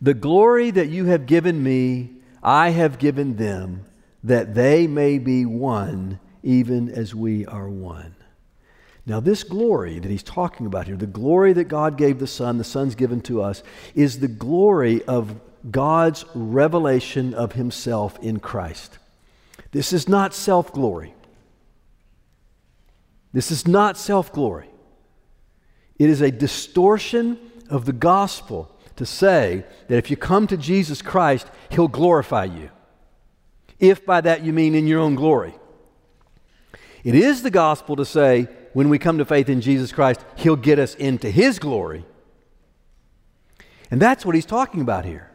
The 0.00 0.14
glory 0.14 0.70
that 0.70 0.88
you 0.88 1.06
have 1.06 1.26
given 1.26 1.60
me, 1.60 2.10
I 2.40 2.68
have 2.68 3.00
given 3.00 3.34
them, 3.34 3.84
that 4.22 4.54
they 4.54 4.86
may 4.86 5.18
be 5.18 5.44
one, 5.44 6.20
even 6.44 6.88
as 6.88 7.16
we 7.16 7.44
are 7.46 7.68
one. 7.68 8.14
Now, 9.06 9.18
this 9.18 9.42
glory 9.42 9.98
that 9.98 10.08
he's 10.08 10.22
talking 10.22 10.66
about 10.66 10.86
here, 10.86 10.96
the 10.96 11.08
glory 11.08 11.52
that 11.54 11.64
God 11.64 11.98
gave 11.98 12.20
the 12.20 12.28
Son, 12.28 12.58
the 12.58 12.62
Son's 12.62 12.94
given 12.94 13.22
to 13.22 13.42
us, 13.42 13.64
is 13.96 14.20
the 14.20 14.28
glory 14.28 15.02
of 15.06 15.40
God's 15.68 16.24
revelation 16.32 17.34
of 17.34 17.54
himself 17.54 18.16
in 18.22 18.38
Christ. 18.38 18.98
This 19.72 19.92
is 19.92 20.08
not 20.08 20.32
self 20.32 20.72
glory. 20.72 21.12
This 23.32 23.50
is 23.50 23.66
not 23.66 23.98
self 23.98 24.32
glory. 24.32 24.70
It 25.98 26.08
is 26.08 26.20
a 26.20 26.30
distortion 26.30 27.40
of 27.68 27.84
the 27.84 27.92
gospel 27.92 28.70
to 28.96 29.06
say 29.06 29.64
that 29.88 29.98
if 29.98 30.10
you 30.10 30.16
come 30.16 30.46
to 30.46 30.56
Jesus 30.56 31.02
Christ, 31.02 31.46
he'll 31.70 31.88
glorify 31.88 32.44
you. 32.44 32.70
If 33.78 34.06
by 34.06 34.20
that 34.22 34.42
you 34.42 34.52
mean 34.52 34.74
in 34.74 34.86
your 34.86 35.00
own 35.00 35.14
glory. 35.14 35.54
It 37.04 37.14
is 37.14 37.42
the 37.42 37.50
gospel 37.50 37.94
to 37.96 38.04
say 38.04 38.48
when 38.72 38.88
we 38.88 38.98
come 38.98 39.18
to 39.18 39.24
faith 39.24 39.48
in 39.48 39.60
Jesus 39.60 39.92
Christ, 39.92 40.24
he'll 40.36 40.56
get 40.56 40.78
us 40.78 40.94
into 40.94 41.30
his 41.30 41.58
glory. 41.58 42.04
And 43.90 44.02
that's 44.02 44.26
what 44.26 44.34
he's 44.34 44.46
talking 44.46 44.80
about 44.80 45.04
here. 45.04 45.30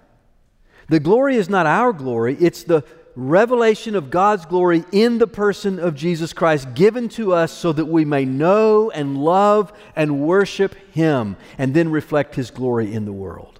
The 0.89 0.99
glory 0.99 1.37
is 1.37 1.49
not 1.49 1.65
our 1.65 1.93
glory, 1.93 2.35
it's 2.39 2.63
the 2.63 2.83
revelation 3.15 3.95
of 3.95 4.10
God's 4.10 4.45
glory 4.45 4.84
in 4.91 5.17
the 5.17 5.28
person 5.28 5.80
of 5.80 5.95
Jesus 5.95 6.34
Christ 6.34 6.74
given 6.74 7.10
to 7.10 7.34
us 7.34 7.52
so 7.52 7.71
that 7.74 7.86
we 7.86 8.06
may 8.06 8.26
know 8.26 8.89
and 8.91 9.17
love 9.17 9.74
and 9.95 10.21
worship 10.21 10.76
Him 10.93 11.36
and 11.58 11.74
then 11.74 11.89
reflect 11.89 12.36
His 12.36 12.52
glory 12.52 12.93
in 12.93 13.06
the 13.06 13.13
world. 13.13 13.60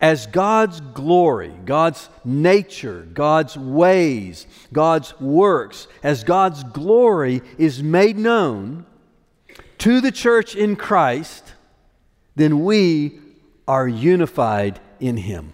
As 0.00 0.26
God's 0.26 0.80
glory, 0.80 1.52
God's 1.64 2.08
nature, 2.24 3.06
God's 3.12 3.56
ways, 3.56 4.46
God's 4.72 5.18
works, 5.20 5.88
as 6.02 6.22
God's 6.22 6.62
glory 6.62 7.42
is 7.56 7.82
made 7.82 8.16
known 8.16 8.86
to 9.78 10.00
the 10.00 10.12
church 10.12 10.54
in 10.54 10.76
Christ, 10.76 11.54
then 12.36 12.64
we 12.64 13.18
are 13.66 13.88
unified 13.88 14.80
in 15.00 15.16
Him. 15.16 15.52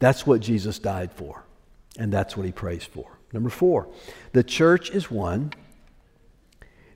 That's 0.00 0.26
what 0.26 0.40
Jesus 0.40 0.78
died 0.78 1.12
for, 1.12 1.44
and 1.96 2.12
that's 2.12 2.36
what 2.36 2.46
he 2.46 2.52
prays 2.52 2.84
for. 2.84 3.18
Number 3.32 3.50
four, 3.50 3.88
the 4.32 4.42
church 4.42 4.90
is 4.90 5.10
one 5.10 5.52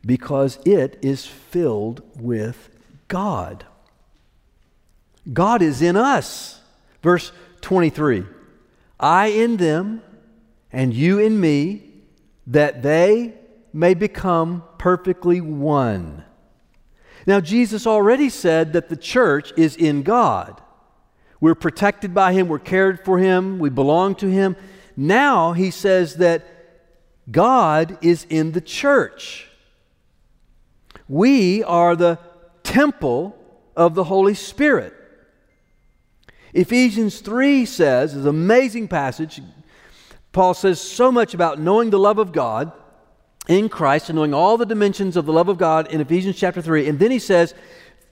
because 0.04 0.58
it 0.66 0.98
is 1.02 1.24
filled 1.24 2.02
with 2.16 2.70
God. 3.06 3.64
God 5.32 5.62
is 5.62 5.80
in 5.80 5.96
us. 5.96 6.60
Verse 7.02 7.30
23 7.60 8.24
I 8.98 9.26
in 9.26 9.58
them, 9.58 10.02
and 10.72 10.92
you 10.92 11.18
in 11.18 11.40
me, 11.40 11.90
that 12.46 12.82
they 12.82 13.34
may 13.72 13.94
become 13.94 14.62
perfectly 14.78 15.40
one. 15.40 16.24
Now, 17.26 17.40
Jesus 17.40 17.86
already 17.86 18.28
said 18.28 18.72
that 18.74 18.88
the 18.88 18.96
church 18.96 19.52
is 19.56 19.76
in 19.76 20.02
God. 20.02 20.60
We're 21.40 21.54
protected 21.54 22.14
by 22.14 22.32
Him, 22.32 22.48
we're 22.48 22.58
cared 22.58 23.04
for 23.04 23.18
Him, 23.18 23.58
we 23.58 23.70
belong 23.70 24.14
to 24.16 24.30
Him. 24.30 24.56
Now 24.96 25.52
He 25.52 25.70
says 25.70 26.16
that 26.16 26.46
God 27.30 27.98
is 28.00 28.26
in 28.28 28.52
the 28.52 28.60
church. 28.60 29.48
We 31.08 31.62
are 31.64 31.96
the 31.96 32.18
temple 32.62 33.36
of 33.76 33.94
the 33.94 34.04
Holy 34.04 34.34
Spirit. 34.34 34.94
Ephesians 36.52 37.20
3 37.20 37.66
says, 37.66 38.14
is 38.14 38.22
an 38.22 38.28
amazing 38.28 38.88
passage. 38.88 39.40
Paul 40.32 40.54
says 40.54 40.80
so 40.80 41.10
much 41.10 41.34
about 41.34 41.58
knowing 41.58 41.90
the 41.90 41.98
love 41.98 42.18
of 42.18 42.32
God 42.32 42.72
in 43.48 43.68
Christ 43.68 44.08
and 44.08 44.16
knowing 44.16 44.32
all 44.32 44.56
the 44.56 44.66
dimensions 44.66 45.16
of 45.16 45.26
the 45.26 45.32
love 45.32 45.48
of 45.48 45.58
God 45.58 45.92
in 45.92 46.00
Ephesians 46.00 46.36
chapter 46.36 46.62
3. 46.62 46.88
And 46.88 46.98
then 46.98 47.10
he 47.10 47.18
says, 47.18 47.54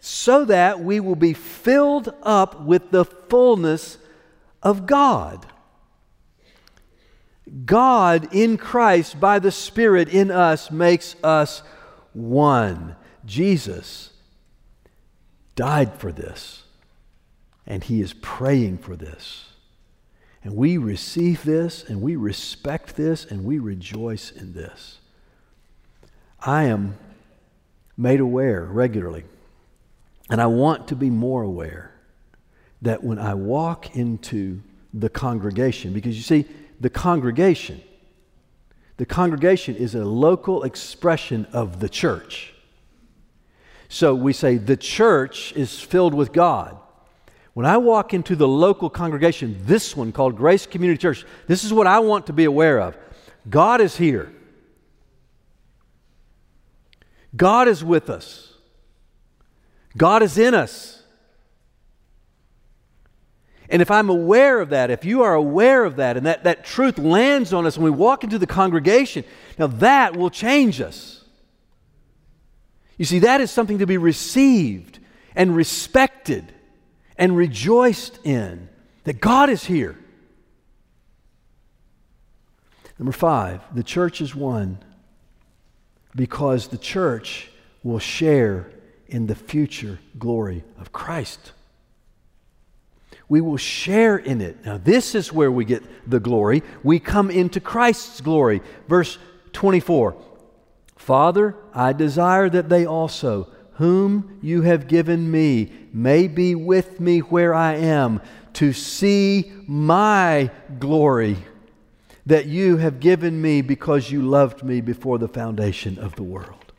so 0.04 0.44
that 0.44 0.80
we 0.80 0.98
will 0.98 1.14
be 1.14 1.32
filled 1.32 2.12
up 2.24 2.62
with 2.62 2.90
the 2.90 3.04
fullness 3.04 3.98
of 4.60 4.84
God. 4.84 5.46
God 7.64 8.28
in 8.34 8.56
Christ, 8.56 9.20
by 9.20 9.38
the 9.38 9.52
Spirit 9.52 10.08
in 10.08 10.32
us, 10.32 10.72
makes 10.72 11.14
us 11.22 11.62
one. 12.12 12.96
Jesus 13.24 14.10
died 15.54 15.94
for 16.00 16.10
this, 16.10 16.64
and 17.64 17.84
He 17.84 18.00
is 18.00 18.12
praying 18.12 18.78
for 18.78 18.96
this. 18.96 19.50
And 20.42 20.56
we 20.56 20.78
receive 20.78 21.44
this, 21.44 21.84
and 21.84 22.02
we 22.02 22.16
respect 22.16 22.96
this, 22.96 23.24
and 23.24 23.44
we 23.44 23.60
rejoice 23.60 24.32
in 24.32 24.52
this. 24.52 24.98
I 26.40 26.64
am 26.64 26.98
made 27.96 28.18
aware 28.18 28.64
regularly 28.64 29.22
and 30.30 30.40
I 30.40 30.46
want 30.46 30.88
to 30.88 30.96
be 30.96 31.11
more 31.11 31.42
aware 31.42 31.92
that 32.82 33.02
when 33.02 33.18
I 33.18 33.35
walk 33.35 33.96
into 33.96 34.61
the 34.92 35.08
congregation, 35.08 35.92
because 35.92 36.16
you 36.16 36.22
see, 36.22 36.46
the 36.80 36.90
congregation, 36.90 37.80
the 38.96 39.06
congregation 39.06 39.76
is 39.76 39.94
a 39.94 40.04
local 40.04 40.64
expression 40.64 41.46
of 41.52 41.80
the 41.80 41.88
church. 41.88 42.52
So 43.88 44.14
we 44.14 44.32
say 44.32 44.56
the 44.56 44.76
church 44.76 45.52
is 45.54 45.80
filled 45.80 46.14
with 46.14 46.32
God. 46.32 46.78
When 47.54 47.66
I 47.66 47.76
walk 47.76 48.14
into 48.14 48.35
the 48.35 48.48
local 48.48 48.88
congregation, 48.88 49.58
this 49.64 49.94
one 49.94 50.12
called 50.12 50.37
Grace 50.37 50.66
Community 50.66 50.98
Church, 50.98 51.26
this 51.46 51.64
is 51.64 51.72
what 51.72 51.87
I 51.87 51.98
want 51.98 52.26
to 52.28 52.32
be 52.32 52.44
aware 52.44 52.80
of. 52.80 52.96
God 53.48 53.80
is 53.80 53.96
here. 53.96 54.32
God 57.37 57.68
is 57.68 57.85
with 57.85 58.08
us. 58.08 58.51
God 59.96 60.22
is 60.22 60.38
in 60.38 60.55
us. 60.55 61.02
And 63.68 63.81
if 63.81 63.90
I'm 63.90 64.11
aware 64.11 64.61
of 64.61 64.68
that, 64.70 64.90
if 64.90 65.05
you 65.05 65.22
are 65.22 65.35
aware 65.35 65.85
of 65.85 65.96
that, 65.96 66.16
and 66.18 66.26
that, 66.26 66.44
that 66.44 66.64
truth 66.64 66.98
lands 66.98 67.55
on 67.55 67.66
us 67.66 67.78
when 67.78 67.85
we 67.85 67.90
walk 67.90 68.22
into 68.22 68.38
the 68.38 68.46
congregation, 68.46 69.24
now 69.59 69.66
that 69.66 70.14
will 70.14 70.28
change 70.28 70.81
us. 70.81 71.24
You 72.98 73.07
see, 73.07 73.20
that 73.20 73.40
is 73.40 73.50
something 73.50 73.78
to 73.78 73.87
be 73.87 73.96
received 73.96 74.98
and 75.35 75.57
respected 75.57 76.52
and 77.16 77.35
rejoiced 77.35 78.18
in, 78.24 78.68
that 79.05 79.20
God 79.20 79.48
is 79.48 79.64
here. 79.64 79.98
Number 82.98 83.12
five, 83.12 83.62
the 83.74 83.83
church 83.83 84.20
is 84.20 84.35
one 84.35 84.78
because 86.14 86.68
the 86.68 86.78
church 86.78 87.50
will 87.83 87.98
share 87.98 88.70
in 89.12 89.27
the 89.27 89.35
future 89.35 89.98
glory 90.18 90.64
of 90.81 90.90
Christ. 90.90 91.53
We 93.29 93.40
will 93.40 93.57
share 93.57 94.16
in 94.16 94.40
it. 94.40 94.64
Now, 94.64 94.79
this 94.79 95.14
is 95.14 95.33
where 95.33 95.51
we 95.51 95.64
get 95.64 95.83
the 96.11 96.20
glory. 96.20 96.62
We 96.83 96.98
come 96.98 97.31
into 97.31 97.61
Christ's 97.61 98.20
glory. 98.20 98.61
Verse 98.88 99.18
24 99.53 100.16
Father, 100.96 101.57
I 101.75 101.92
desire 101.92 102.48
that 102.51 102.68
they 102.68 102.87
also 102.87 103.48
whom 103.72 104.38
you 104.42 104.62
have 104.62 104.87
given 104.87 105.31
me, 105.31 105.72
may 105.92 106.29
be 106.29 106.55
with 106.55 107.01
me 107.01 107.20
where 107.20 107.55
I 107.55 107.75
am, 107.75 108.20
to 108.55 108.72
see 108.72 109.53
my 109.66 110.51
glory 110.79 111.38
that 112.27 112.46
you 112.46 112.77
have 112.77 113.01
given 113.01 113.40
me 113.42 113.62
because 113.62 114.11
you 114.11 114.22
loved 114.22 114.62
me 114.62 114.81
before 114.81 115.18
the 115.18 115.27
foundation 115.27 115.98
of 115.98 116.14
the 116.14 116.22
world. 116.22 116.72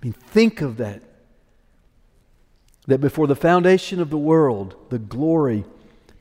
I 0.00 0.06
mean, 0.06 0.12
think 0.12 0.62
of 0.62 0.78
that. 0.78 1.02
That 2.86 3.00
before 3.00 3.26
the 3.26 3.36
foundation 3.36 4.00
of 4.00 4.10
the 4.10 4.18
world, 4.18 4.74
the 4.90 4.98
glory 4.98 5.64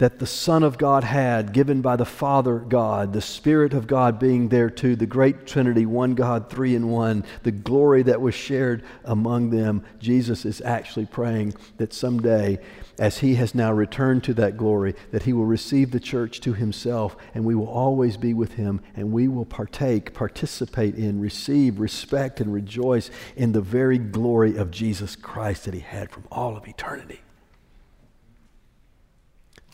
that 0.02 0.18
the 0.18 0.26
Son 0.26 0.64
of 0.64 0.80
God 0.80 1.04
had, 1.04 1.54
given 1.54 1.82
by 1.82 1.96
the 1.96 2.06
Father 2.06 2.58
God, 2.58 3.14
the 3.14 3.22
Spirit 3.22 3.72
of 3.76 3.86
God 3.86 4.18
being 4.18 4.50
there 4.50 4.70
too, 4.72 4.96
the 4.96 5.06
great 5.06 5.46
Trinity, 5.46 5.86
one 5.86 6.16
God, 6.16 6.50
three 6.50 6.74
in 6.74 6.90
one, 6.90 7.24
the 7.44 7.52
glory 7.52 8.02
that 8.02 8.20
was 8.20 8.34
shared 8.34 8.84
among 9.04 9.52
them. 9.52 9.84
Jesus 10.00 10.44
is 10.44 10.60
actually 10.62 11.06
praying 11.06 11.54
that 11.78 11.94
someday, 11.94 12.58
as 13.00 13.20
he 13.20 13.36
has 13.36 13.56
now 13.56 13.72
returned 13.72 14.24
to 14.24 14.34
that 14.34 14.58
glory, 14.58 14.96
that 15.12 15.24
he 15.24 15.34
will 15.34 15.46
receive 15.46 15.92
the 15.92 16.00
church 16.00 16.40
to 16.42 16.54
himself 16.54 17.16
and 17.34 17.46
we 17.46 17.56
will 17.56 17.68
always 17.68 18.18
be 18.18 18.34
with 18.34 18.54
him 18.54 18.82
and 18.96 19.12
we 19.12 19.28
will 19.28 19.46
partake, 19.46 20.14
participate 20.14 20.96
in, 20.96 21.20
receive, 21.20 21.80
respect, 21.80 22.40
and 22.40 22.54
rejoice 22.54 23.10
in 23.36 23.52
the 23.52 23.62
very 23.62 23.98
glory 23.98 24.56
of 24.58 24.72
Jesus 24.72 25.16
Christ 25.16 25.66
that 25.66 25.74
he 25.74 25.80
had 25.80 26.12
from 26.12 26.26
all 26.32 26.58
of 26.58 26.68
eternity. 26.68 27.22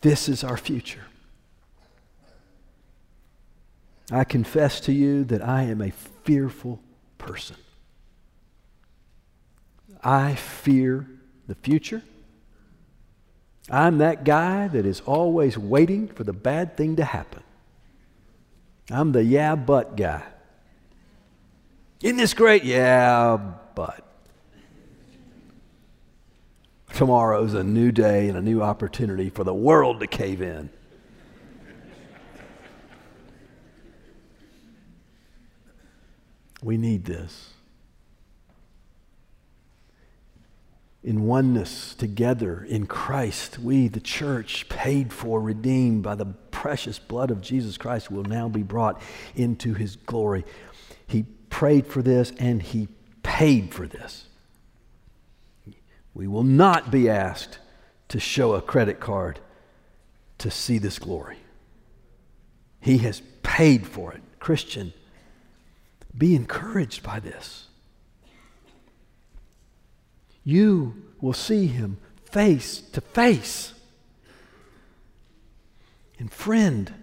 This 0.02 0.30
is 0.30 0.44
our 0.44 0.58
future. 0.58 1.06
I 4.12 4.24
confess 4.24 4.80
to 4.82 4.94
you 4.94 5.24
that 5.26 5.42
I 5.42 5.64
am 5.64 5.82
a 5.82 5.92
fearful 5.92 6.80
person. 7.18 7.58
I 10.04 10.36
fear 10.36 11.08
the 11.48 11.56
future. 11.56 12.02
I'm 13.70 13.98
that 13.98 14.24
guy 14.24 14.68
that 14.70 14.86
is 14.86 15.02
always 15.02 15.58
waiting 15.58 16.08
for 16.08 16.24
the 16.24 16.34
bad 16.34 16.78
thing 16.78 16.96
to 16.96 17.04
happen. 17.04 17.44
I'm 18.90 19.12
the 19.12 19.24
yeah, 19.24 19.56
but 19.56 19.98
guy. 19.98 20.24
Isn't 22.02 22.18
this 22.18 22.34
great? 22.34 22.64
Yeah, 22.64 23.38
but. 23.76 24.04
Tomorrow 26.94 27.44
is 27.44 27.54
a 27.54 27.64
new 27.64 27.92
day 27.92 28.30
and 28.30 28.38
a 28.38 28.42
new 28.42 28.62
opportunity 28.62 29.30
for 29.30 29.44
the 29.44 29.54
world 29.54 30.00
to 30.00 30.08
cave 30.08 30.42
in. 30.42 30.70
We 36.64 36.78
need 36.78 37.06
this. 37.06 37.54
In 41.08 41.24
oneness 41.26 41.96
together 41.96 42.66
in 42.68 42.86
Christ, 42.86 43.60
we, 43.60 43.88
the 43.88 44.02
church, 44.02 44.68
paid 44.68 45.14
for, 45.14 45.40
redeemed 45.40 46.04
by 46.04 46.16
the 46.16 46.26
precious 46.26 47.00
blood 47.00 47.32
of 47.32 47.40
Jesus 47.40 47.78
Christ, 47.78 48.12
will 48.12 48.26
now 48.26 48.50
be 48.50 48.62
brought 48.62 49.02
into 49.34 49.74
his 49.74 49.96
glory. 49.96 50.44
He 51.08 51.24
prayed 51.50 51.88
for 51.88 52.02
this 52.02 52.34
and 52.40 52.62
he 52.62 52.90
paid 53.24 53.74
for 53.74 53.88
this. 53.88 54.26
We 56.14 56.28
will 56.28 56.44
not 56.44 56.92
be 56.92 57.10
asked 57.10 57.60
to 58.10 58.20
show 58.20 58.56
a 58.56 58.62
credit 58.62 59.00
card 59.00 59.40
to 60.40 60.52
see 60.52 60.78
this 60.78 61.00
glory. 61.00 61.38
He 62.82 62.98
has 62.98 63.22
paid 63.44 63.88
for 63.88 64.12
it. 64.12 64.22
Christian, 64.42 64.92
be 66.18 66.36
encouraged 66.36 67.02
by 67.02 67.22
this. 67.22 67.68
You 70.48 71.04
will 71.20 71.34
see 71.34 71.68
him 71.68 71.98
face 72.24 72.80
to 72.94 73.02
face. 73.02 73.74
And 76.18 76.32
friend, 76.32 76.94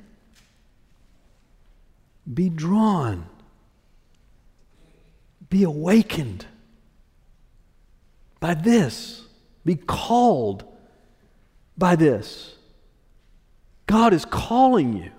be 2.33 2.48
drawn, 2.48 3.26
be 5.50 5.62
awakened 5.62 6.46
by 8.40 8.54
this. 8.54 9.26
Be 9.62 9.76
called 9.76 10.64
by 11.76 11.96
this. 11.96 12.57
God 13.87 14.14
is 14.14 14.24
calling 14.24 14.96
you. 14.96 15.11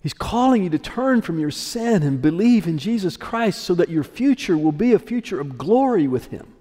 He's 0.00 0.14
calling 0.14 0.62
you 0.62 0.70
to 0.70 0.78
turn 0.78 1.22
from 1.22 1.38
your 1.38 1.50
sin 1.50 2.02
and 2.02 2.22
believe 2.22 2.66
in 2.66 2.78
Jesus 2.78 3.16
Christ 3.16 3.62
so 3.62 3.74
that 3.74 3.88
your 3.88 4.04
future 4.04 4.56
will 4.56 4.72
be 4.72 4.92
a 4.92 4.98
future 4.98 5.40
of 5.40 5.58
glory 5.58 6.06
with 6.06 6.26
Him. 6.26 6.54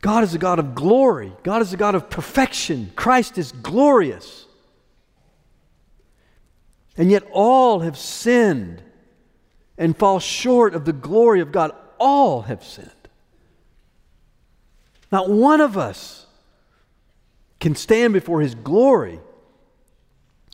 God 0.00 0.22
is 0.22 0.34
a 0.34 0.38
God 0.38 0.58
of 0.58 0.74
glory. 0.74 1.32
God 1.42 1.62
is 1.62 1.72
a 1.72 1.76
God 1.76 1.94
of 1.94 2.08
perfection. 2.08 2.92
Christ 2.94 3.36
is 3.38 3.52
glorious. 3.52 4.46
And 6.96 7.10
yet 7.10 7.24
all 7.32 7.80
have 7.80 7.96
sinned 7.96 8.82
and 9.76 9.96
fall 9.96 10.20
short 10.20 10.74
of 10.74 10.84
the 10.84 10.92
glory 10.92 11.40
of 11.40 11.50
God. 11.52 11.72
All 11.98 12.42
have 12.42 12.62
sinned. 12.62 12.90
Not 15.10 15.30
one 15.30 15.60
of 15.60 15.76
us 15.76 16.26
can 17.60 17.74
stand 17.74 18.12
before 18.12 18.40
His 18.40 18.54
glory 18.54 19.20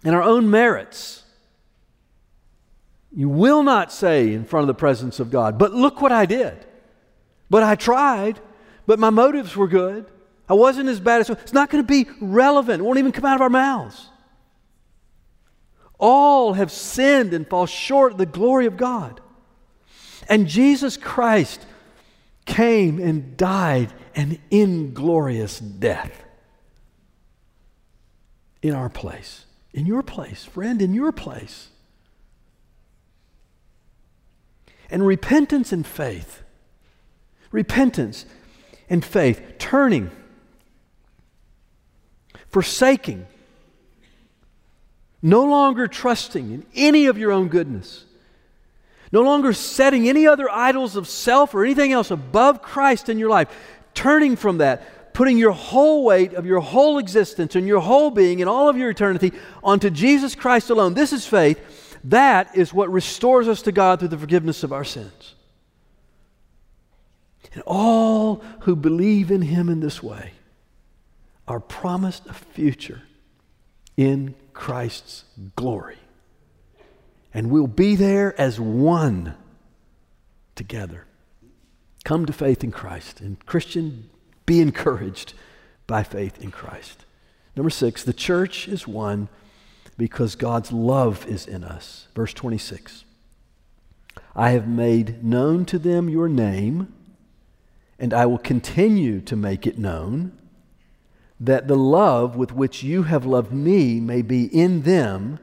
in 0.05 0.15
our 0.15 0.23
own 0.23 0.51
merits. 0.51 1.23
You 3.15 3.29
will 3.29 3.63
not 3.63 3.93
say 3.93 4.33
in 4.33 4.45
front 4.45 4.65
of 4.65 4.69
the 4.69 4.75
presence 4.75 5.21
of 5.21 5.31
God, 5.31 5.59
but 5.59 5.73
look 5.73 6.01
what 6.03 6.13
I 6.13 6.27
did. 6.27 6.67
But 7.49 7.63
I 7.63 7.75
tried, 7.75 8.41
but 8.87 8.99
my 8.99 9.11
motives 9.11 9.57
were 9.57 9.69
good. 9.69 10.07
I 10.49 10.55
wasn't 10.55 10.89
as 10.89 11.01
bad 11.01 11.21
as. 11.21 11.31
It's 11.31 11.53
not 11.53 11.71
going 11.71 11.83
to 11.83 11.87
be 11.87 12.11
relevant. 12.21 12.81
It 12.81 12.85
won't 12.85 12.99
even 12.99 13.13
come 13.13 13.25
out 13.25 13.37
of 13.37 13.41
our 13.41 13.51
mouths. 13.51 14.09
All 15.99 16.55
have 16.55 16.73
sinned 16.73 17.33
and 17.33 17.49
fall 17.49 17.67
short 17.67 18.13
of 18.13 18.19
the 18.19 18.27
glory 18.27 18.67
of 18.67 18.77
God. 18.77 19.21
And 20.29 20.49
Jesus 20.49 20.97
Christ 20.97 21.65
came 22.47 22.99
and 22.99 23.37
died 23.37 23.93
an 24.15 24.39
inglorious 24.51 25.61
death 25.61 26.24
in 28.65 28.73
our 28.73 28.89
place, 28.89 29.45
in 29.75 29.85
your 29.85 30.03
place, 30.03 30.47
friend, 30.47 30.81
in 30.81 30.95
your 30.95 31.13
place. 31.13 31.69
And 34.91 35.07
repentance 35.07 35.71
and 35.71 35.87
faith, 35.87 36.43
repentance 37.53 38.25
and 38.89 39.05
faith, 39.05 39.43
turning, 39.59 40.11
forsaking, 42.49 43.27
no 45.21 45.45
longer 45.45 45.87
trusting 45.87 46.51
in 46.51 46.65
any 46.75 47.05
of 47.05 47.19
your 47.19 47.33
own 47.33 47.49
goodness. 47.49 48.07
No 49.13 49.21
longer 49.21 49.53
setting 49.53 50.09
any 50.09 50.27
other 50.27 50.49
idols 50.49 50.97
of 50.97 51.07
self 51.07 51.55
or 51.55 51.65
anything 51.65 51.93
else 51.93 52.11
above 52.11 52.63
Christ 52.63 53.11
in 53.11 53.19
your 53.19 53.29
life, 53.29 53.49
turning 53.93 54.37
from 54.37 54.57
that, 54.59 54.83
putting 55.15 55.39
your 55.39 55.53
whole 55.53 56.05
weight 56.05 56.35
of 56.35 56.45
your 56.45 56.61
whole 56.61 56.99
existence 56.99 57.57
and 57.57 57.67
your 57.67 57.81
whole 57.81 58.11
being 58.11 58.43
and 58.43 58.51
all 58.51 58.69
of 58.69 58.77
your 58.77 58.91
eternity 58.91 59.33
onto 59.63 59.89
Jesus 59.89 60.35
Christ 60.35 60.69
alone. 60.69 60.93
This 60.93 61.13
is 61.13 61.27
faith. 61.27 61.59
That 62.05 62.55
is 62.55 62.75
what 62.75 62.93
restores 62.93 63.49
us 63.49 63.63
to 63.63 63.73
God 63.73 63.99
through 63.99 64.09
the 64.09 64.19
forgiveness 64.19 64.63
of 64.63 64.73
our 64.73 64.85
sins. 64.85 65.35
And 67.55 67.63
all 67.67 68.45
who 68.61 68.77
believe 68.77 69.31
in 69.31 69.41
Him 69.41 69.71
in 69.71 69.81
this 69.81 70.03
way 70.03 70.33
are 71.49 71.61
promised 71.61 72.27
a 72.27 72.35
future 72.35 73.03
in 73.97 74.35
Christ's 74.53 75.25
glory 75.57 75.97
and 77.35 77.51
we'll 77.51 77.67
be 77.67 77.97
there 77.97 78.41
as 78.41 78.61
one 78.61 79.35
together. 80.55 81.05
Come 82.05 82.27
to 82.27 82.33
faith 82.33 82.63
in 82.63 82.71
Christ. 82.71 83.21
And 83.21 83.45
Christian, 83.45 84.09
be 84.47 84.61
encouraged 84.61 85.35
by 85.87 86.03
faith 86.03 86.43
in 86.43 86.51
Christ. 86.51 87.05
Number 87.57 87.71
six, 87.71 88.03
the 88.03 88.13
church 88.13 88.69
is 88.69 88.89
one 88.89 89.29
because 89.97 90.35
God's 90.35 90.73
love 90.73 91.27
is 91.27 91.47
in 91.47 91.65
us. 91.65 92.09
Verse 92.15 92.33
26 92.33 93.05
I 94.35 94.51
have 94.51 94.67
made 94.67 95.25
known 95.25 95.65
to 95.67 95.79
them 95.79 96.09
your 96.09 96.29
name, 96.29 96.93
and 97.99 98.13
I 98.13 98.27
will 98.27 98.39
continue 98.39 99.21
to 99.23 99.37
make 99.37 99.67
it 99.67 99.79
known, 99.79 100.37
that 101.39 101.69
the 101.69 101.77
love 101.77 102.37
with 102.37 102.53
which 102.53 102.83
you 102.83 103.05
have 103.05 103.25
loved 103.25 103.53
me 103.53 104.01
may 104.01 104.23
be 104.23 104.47
in 104.47 104.83
them 104.83 105.39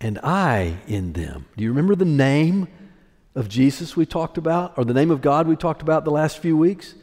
and 0.00 0.18
I 0.22 0.78
in 0.86 1.12
them. 1.12 1.46
Do 1.56 1.64
you 1.64 1.70
remember 1.70 1.94
the 1.94 2.04
name 2.04 2.68
of 3.34 3.48
Jesus 3.48 3.96
we 3.96 4.06
talked 4.06 4.38
about, 4.38 4.74
or 4.76 4.84
the 4.84 4.94
name 4.94 5.10
of 5.10 5.20
God 5.20 5.46
we 5.46 5.56
talked 5.56 5.82
about 5.82 6.04
the 6.04 6.10
last 6.10 6.38
few 6.38 6.56
weeks? 6.56 6.94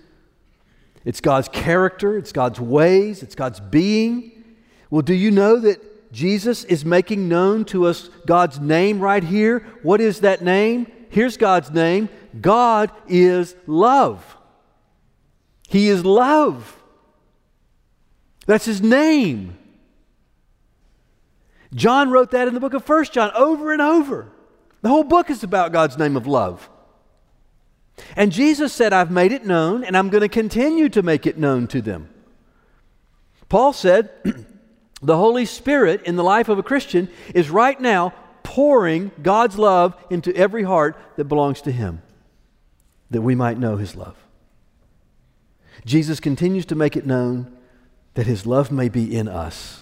It's 1.03 1.21
God's 1.21 1.47
character, 1.49 2.17
it's 2.17 2.31
God's 2.31 2.59
ways, 2.59 3.23
it's 3.23 3.35
God's 3.35 3.59
being. 3.59 4.43
Well, 4.89 5.01
do 5.01 5.13
you 5.13 5.31
know 5.31 5.57
that 5.59 5.81
Jesus 6.11 6.65
is 6.65 6.83
making 6.83 7.29
known 7.29 7.65
to 7.65 7.85
us 7.85 8.09
God's 8.25 8.59
name 8.59 8.99
right 8.99 9.23
here. 9.23 9.65
What 9.81 10.01
is 10.01 10.21
that 10.21 10.41
name? 10.41 10.91
Here's 11.09 11.37
God's 11.37 11.71
name 11.71 12.09
God 12.39 12.91
is 13.07 13.55
love. 13.65 14.37
He 15.67 15.87
is 15.87 16.05
love. 16.05 16.77
That's 18.45 18.65
his 18.65 18.81
name. 18.81 19.57
John 21.73 22.09
wrote 22.09 22.31
that 22.31 22.49
in 22.49 22.53
the 22.53 22.59
book 22.59 22.73
of 22.73 22.83
First 22.83 23.13
John 23.13 23.31
over 23.33 23.71
and 23.71 23.81
over. 23.81 24.29
The 24.81 24.89
whole 24.89 25.05
book 25.05 25.29
is 25.29 25.43
about 25.43 25.71
God's 25.71 25.97
name 25.97 26.17
of 26.17 26.27
love. 26.27 26.69
And 28.15 28.31
Jesus 28.31 28.73
said, 28.73 28.93
I've 28.93 29.11
made 29.11 29.31
it 29.31 29.45
known, 29.45 29.83
and 29.83 29.95
I'm 29.95 30.09
going 30.09 30.21
to 30.21 30.29
continue 30.29 30.89
to 30.89 31.01
make 31.01 31.25
it 31.25 31.37
known 31.37 31.67
to 31.67 31.81
them. 31.81 32.09
Paul 33.49 33.73
said, 33.73 34.09
the 35.01 35.17
Holy 35.17 35.45
Spirit 35.45 36.03
in 36.03 36.15
the 36.15 36.23
life 36.23 36.49
of 36.49 36.57
a 36.57 36.63
Christian 36.63 37.09
is 37.33 37.49
right 37.49 37.79
now 37.79 38.13
pouring 38.43 39.11
God's 39.21 39.57
love 39.57 39.95
into 40.09 40.35
every 40.35 40.63
heart 40.63 40.97
that 41.15 41.25
belongs 41.25 41.61
to 41.61 41.71
Him, 41.71 42.01
that 43.09 43.21
we 43.21 43.35
might 43.35 43.59
know 43.59 43.77
His 43.77 43.95
love. 43.95 44.17
Jesus 45.85 46.19
continues 46.19 46.65
to 46.67 46.75
make 46.75 46.95
it 46.95 47.05
known 47.05 47.51
that 48.13 48.27
His 48.27 48.45
love 48.45 48.71
may 48.71 48.89
be 48.89 49.15
in 49.15 49.27
us. 49.27 49.80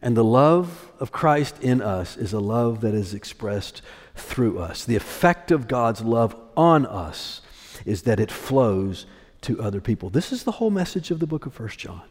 And 0.00 0.16
the 0.16 0.24
love 0.24 0.92
of 1.00 1.10
Christ 1.10 1.56
in 1.60 1.82
us 1.82 2.16
is 2.16 2.32
a 2.32 2.40
love 2.40 2.82
that 2.82 2.94
is 2.94 3.14
expressed 3.14 3.82
through 4.14 4.58
us. 4.58 4.84
The 4.84 4.96
effect 4.96 5.50
of 5.50 5.66
God's 5.66 6.02
love 6.02 6.36
on 6.56 6.86
us 6.86 7.40
is 7.84 8.02
that 8.02 8.20
it 8.20 8.30
flows 8.30 9.06
to 9.42 9.60
other 9.60 9.80
people. 9.80 10.10
This 10.10 10.32
is 10.32 10.44
the 10.44 10.52
whole 10.52 10.70
message 10.70 11.10
of 11.10 11.18
the 11.18 11.26
book 11.26 11.46
of 11.46 11.54
First 11.54 11.78
John. 11.78 12.02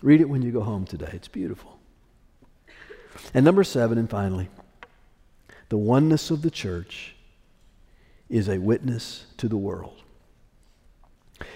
Read 0.00 0.20
it 0.20 0.28
when 0.28 0.42
you 0.42 0.52
go 0.52 0.62
home 0.62 0.84
today. 0.84 1.10
It's 1.12 1.28
beautiful. 1.28 1.78
And 3.34 3.44
number 3.44 3.64
seven, 3.64 3.98
and 3.98 4.10
finally, 4.10 4.48
the 5.68 5.78
oneness 5.78 6.30
of 6.30 6.42
the 6.42 6.50
church 6.50 7.14
is 8.28 8.48
a 8.48 8.58
witness 8.58 9.26
to 9.36 9.48
the 9.48 9.56
world. 9.56 10.00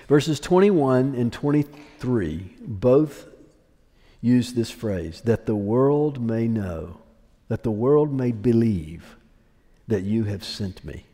Verses 0.09 0.39
21 0.41 1.15
and 1.15 1.33
23 1.33 2.57
both 2.61 3.27
use 4.27 4.53
this 4.55 4.71
phrase 4.71 5.21
that 5.23 5.47
the 5.47 5.55
world 5.55 6.21
may 6.21 6.49
know, 6.49 6.99
that 7.49 7.63
the 7.63 7.71
world 7.71 8.13
may 8.13 8.33
believe 8.33 9.17
that 9.87 10.03
you 10.03 10.25
have 10.25 10.43
sent 10.43 10.85
me. 10.85 11.07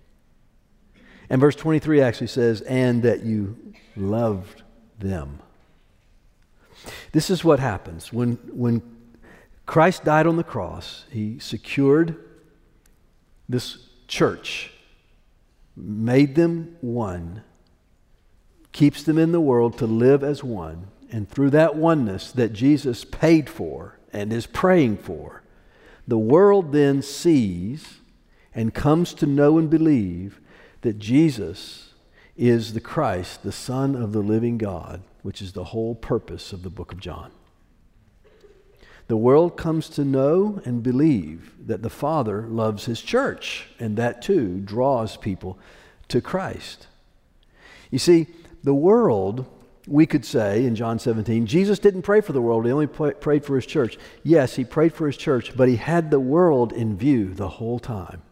And 1.28 1.40
verse 1.40 1.54
23 1.56 2.00
actually 2.00 2.26
says, 2.28 2.62
and 2.62 3.02
that 3.02 3.22
you 3.22 3.56
loved 3.96 4.62
them. 4.98 5.40
This 7.12 7.28
is 7.28 7.44
what 7.44 7.60
happens. 7.60 8.12
When, 8.12 8.36
when 8.50 8.82
Christ 9.66 10.04
died 10.04 10.26
on 10.26 10.36
the 10.36 10.44
cross, 10.44 11.04
he 11.10 11.38
secured 11.38 12.16
this 13.48 13.88
church, 14.08 14.72
made 15.76 16.34
them 16.34 16.76
one, 16.80 17.42
keeps 18.72 19.02
them 19.02 19.18
in 19.18 19.32
the 19.32 19.40
world 19.40 19.78
to 19.78 19.86
live 19.86 20.24
as 20.24 20.42
one, 20.42 20.88
and 21.12 21.28
through 21.28 21.50
that 21.50 21.76
oneness 21.76 22.32
that 22.32 22.52
Jesus 22.54 23.04
paid 23.04 23.48
for 23.48 23.98
and 24.12 24.32
is 24.32 24.46
praying 24.46 24.96
for, 24.96 25.42
the 26.08 26.18
world 26.18 26.72
then 26.72 27.02
sees 27.02 28.00
and 28.54 28.74
comes 28.74 29.14
to 29.14 29.26
know 29.26 29.58
and 29.58 29.70
believe 29.70 30.40
that 30.80 30.98
Jesus 30.98 31.90
is 32.36 32.72
the 32.72 32.80
Christ, 32.80 33.42
the 33.42 33.52
Son 33.52 33.94
of 33.94 34.12
the 34.12 34.20
living 34.20 34.58
God, 34.58 35.02
which 35.22 35.40
is 35.40 35.52
the 35.52 35.64
whole 35.64 35.94
purpose 35.94 36.52
of 36.52 36.62
the 36.62 36.70
book 36.70 36.90
of 36.90 36.98
John. 36.98 37.30
The 39.08 39.16
world 39.16 39.56
comes 39.56 39.88
to 39.90 40.04
know 40.04 40.62
and 40.64 40.82
believe 40.82 41.52
that 41.66 41.82
the 41.82 41.90
Father 41.90 42.42
loves 42.42 42.86
His 42.86 43.02
church, 43.02 43.68
and 43.78 43.96
that 43.98 44.22
too 44.22 44.60
draws 44.60 45.16
people 45.18 45.58
to 46.08 46.20
Christ. 46.20 46.86
You 47.90 47.98
see, 47.98 48.28
the 48.64 48.74
world, 48.74 49.46
we 49.86 50.06
could 50.06 50.24
say 50.24 50.64
in 50.64 50.74
John 50.74 50.98
17, 50.98 51.46
Jesus 51.46 51.78
didn't 51.78 52.02
pray 52.02 52.20
for 52.20 52.32
the 52.32 52.42
world, 52.42 52.64
He 52.64 52.72
only 52.72 52.86
prayed 52.86 53.44
for 53.44 53.56
His 53.56 53.66
church. 53.66 53.98
Yes, 54.22 54.56
He 54.56 54.64
prayed 54.64 54.94
for 54.94 55.06
His 55.06 55.16
church, 55.16 55.56
but 55.56 55.68
He 55.68 55.76
had 55.76 56.10
the 56.10 56.20
world 56.20 56.72
in 56.72 56.96
view 56.96 57.34
the 57.34 57.48
whole 57.48 57.78
time. 57.78 58.22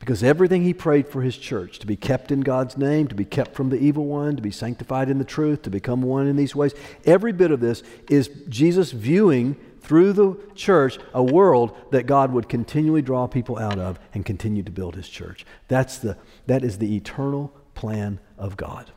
Because 0.00 0.22
everything 0.22 0.64
he 0.64 0.72
prayed 0.72 1.06
for 1.08 1.20
his 1.20 1.36
church 1.36 1.78
to 1.78 1.86
be 1.86 1.94
kept 1.94 2.32
in 2.32 2.40
God's 2.40 2.78
name, 2.78 3.06
to 3.08 3.14
be 3.14 3.26
kept 3.26 3.54
from 3.54 3.68
the 3.68 3.78
evil 3.78 4.06
one, 4.06 4.34
to 4.34 4.42
be 4.42 4.50
sanctified 4.50 5.10
in 5.10 5.18
the 5.18 5.24
truth, 5.24 5.60
to 5.62 5.70
become 5.70 6.00
one 6.00 6.26
in 6.26 6.36
these 6.36 6.56
ways, 6.56 6.72
every 7.04 7.32
bit 7.32 7.50
of 7.50 7.60
this 7.60 7.82
is 8.08 8.30
Jesus 8.48 8.92
viewing 8.92 9.56
through 9.80 10.14
the 10.14 10.36
church 10.54 10.98
a 11.12 11.22
world 11.22 11.76
that 11.90 12.06
God 12.06 12.32
would 12.32 12.48
continually 12.48 13.02
draw 13.02 13.26
people 13.26 13.58
out 13.58 13.78
of 13.78 13.98
and 14.14 14.24
continue 14.24 14.62
to 14.62 14.70
build 14.70 14.96
his 14.96 15.08
church. 15.08 15.44
That's 15.68 15.98
the, 15.98 16.16
that 16.46 16.64
is 16.64 16.78
the 16.78 16.96
eternal 16.96 17.52
plan 17.74 18.20
of 18.38 18.56
God. 18.56 18.92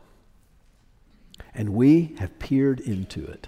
And 1.56 1.70
we 1.70 2.16
have 2.20 2.40
peered 2.40 2.80
into 2.80 3.26
it 3.26 3.48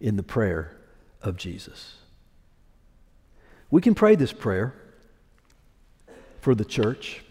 in 0.00 0.16
the 0.16 0.22
prayer 0.22 0.76
of 1.22 1.36
Jesus. 1.36 1.96
We 3.70 3.80
can 3.80 3.94
pray 3.94 4.14
this 4.14 4.32
prayer 4.32 4.74
for 6.40 6.54
the 6.54 6.64
church. 6.64 7.22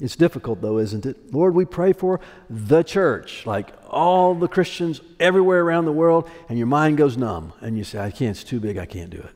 It's 0.00 0.16
difficult, 0.16 0.60
though, 0.60 0.78
isn't 0.78 1.06
it? 1.06 1.32
Lord, 1.32 1.54
we 1.54 1.64
pray 1.64 1.92
for 1.92 2.20
the 2.48 2.82
church, 2.82 3.46
like 3.46 3.72
all 3.88 4.34
the 4.34 4.48
Christians 4.48 5.00
everywhere 5.18 5.62
around 5.62 5.86
the 5.86 5.92
world, 5.92 6.30
and 6.48 6.56
your 6.56 6.68
mind 6.68 6.98
goes 6.98 7.16
numb, 7.16 7.52
and 7.60 7.76
you 7.76 7.84
say, 7.84 7.98
I 7.98 8.10
can't, 8.10 8.30
it's 8.30 8.44
too 8.44 8.60
big, 8.60 8.78
I 8.78 8.86
can't 8.86 9.10
do 9.10 9.18
it. 9.18 9.34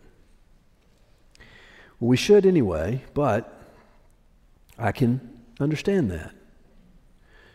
Well, 1.99 2.09
we 2.09 2.17
should 2.17 2.47
anyway, 2.47 3.03
but 3.15 3.61
I 4.79 4.93
can 4.93 5.43
understand 5.61 6.11
that. 6.13 6.33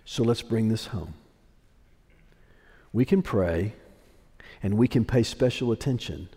So 0.03 0.23
let's 0.23 0.41
bring 0.41 0.69
this 0.69 0.87
home. 0.87 1.13
We 2.97 3.05
can 3.05 3.21
pray, 3.21 3.73
and 4.63 4.75
we 4.75 4.87
can 4.87 5.05
pay 5.05 5.21
special 5.21 5.71
attention 5.71 6.29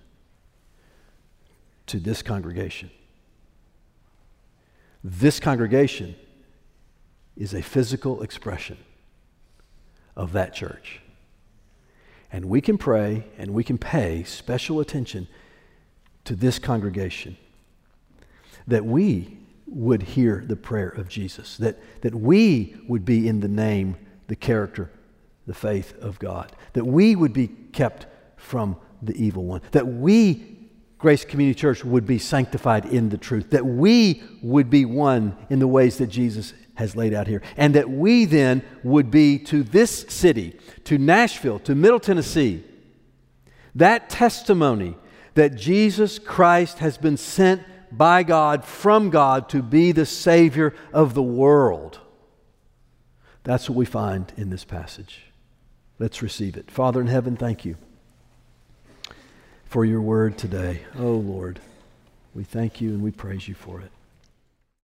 to 1.87 1.99
this 1.99 2.21
congregation. 2.21 2.91
This 5.03 5.41
congregation 5.41 6.17
is 7.35 7.55
a 7.55 7.63
physical 7.63 8.21
expression 8.21 8.77
of 10.15 10.35
that 10.35 10.53
church. 10.53 11.01
And 12.31 12.45
we 12.45 12.61
can 12.61 12.77
pray 12.77 13.25
and 13.39 13.55
we 13.55 13.65
can 13.65 13.79
pay 13.79 14.23
special 14.25 14.81
attention 14.81 15.29
to 16.25 16.37
this 16.37 16.59
congregation 16.59 17.39
that 18.67 18.85
we 18.85 19.39
would 19.67 20.03
hear 20.03 20.45
the 20.47 20.57
prayer 20.57 20.91
of 20.91 21.09
Jesus, 21.09 21.57
that, 21.57 21.79
that 22.03 22.15
we 22.15 22.77
would 22.87 23.07
be 23.07 23.29
in 23.29 23.41
the 23.41 23.49
name, 23.49 23.97
the 24.27 24.37
character, 24.37 24.91
the 25.47 25.55
faith 25.55 25.97
of 25.99 26.18
God, 26.18 26.53
that 26.74 26.84
we 26.84 27.16
would 27.16 27.32
be 27.32 27.49
kept 27.49 28.07
from 28.36 28.76
the 29.03 29.14
evil 29.14 29.45
one, 29.45 29.62
that 29.72 29.86
we 29.86 30.59
Grace 31.01 31.24
Community 31.24 31.59
Church 31.59 31.82
would 31.82 32.07
be 32.07 32.18
sanctified 32.18 32.84
in 32.84 33.09
the 33.09 33.16
truth, 33.16 33.51
that 33.51 33.64
we 33.64 34.22
would 34.43 34.68
be 34.68 34.84
one 34.84 35.34
in 35.49 35.59
the 35.59 35.66
ways 35.66 35.97
that 35.97 36.09
Jesus 36.09 36.53
has 36.74 36.95
laid 36.95 37.14
out 37.14 37.26
here, 37.26 37.41
and 37.57 37.74
that 37.74 37.88
we 37.88 38.26
then 38.26 38.62
would 38.84 39.11
be 39.11 39.38
to 39.38 39.62
this 39.62 40.05
city, 40.09 40.59
to 40.84 40.99
Nashville, 40.99 41.59
to 41.61 41.74
Middle 41.74 42.01
Tennessee, 42.01 42.62
that 43.74 44.11
testimony 44.11 44.95
that 45.34 45.55
Jesus 45.55 46.18
Christ 46.18 46.80
has 46.80 46.99
been 46.99 47.16
sent 47.16 47.62
by 47.91 48.22
God, 48.22 48.64
from 48.64 49.09
God, 49.09 49.49
to 49.51 49.62
be 49.62 49.93
the 49.93 50.07
Savior 50.07 50.74
of 50.93 51.14
the 51.14 51.22
world. 51.22 51.99
That's 53.43 53.70
what 53.70 53.76
we 53.76 53.86
find 53.86 54.32
in 54.36 54.51
this 54.51 54.64
passage. 54.64 55.30
Let's 56.01 56.23
receive 56.23 56.57
it. 56.57 56.71
Father 56.71 57.03
in 57.03 57.09
heaven, 57.09 57.37
thank 57.37 57.67
you 57.67 57.77
for 59.67 59.85
your 59.85 60.01
word 60.01 60.39
today. 60.39 60.81
Oh, 60.99 61.13
Lord, 61.13 61.61
we 62.35 62.43
thank 62.43 62.81
you 62.81 62.89
and 62.89 63.03
we 63.03 63.11
praise 63.11 63.47
you 63.47 63.55
for 63.55 63.83
it. 63.83 63.93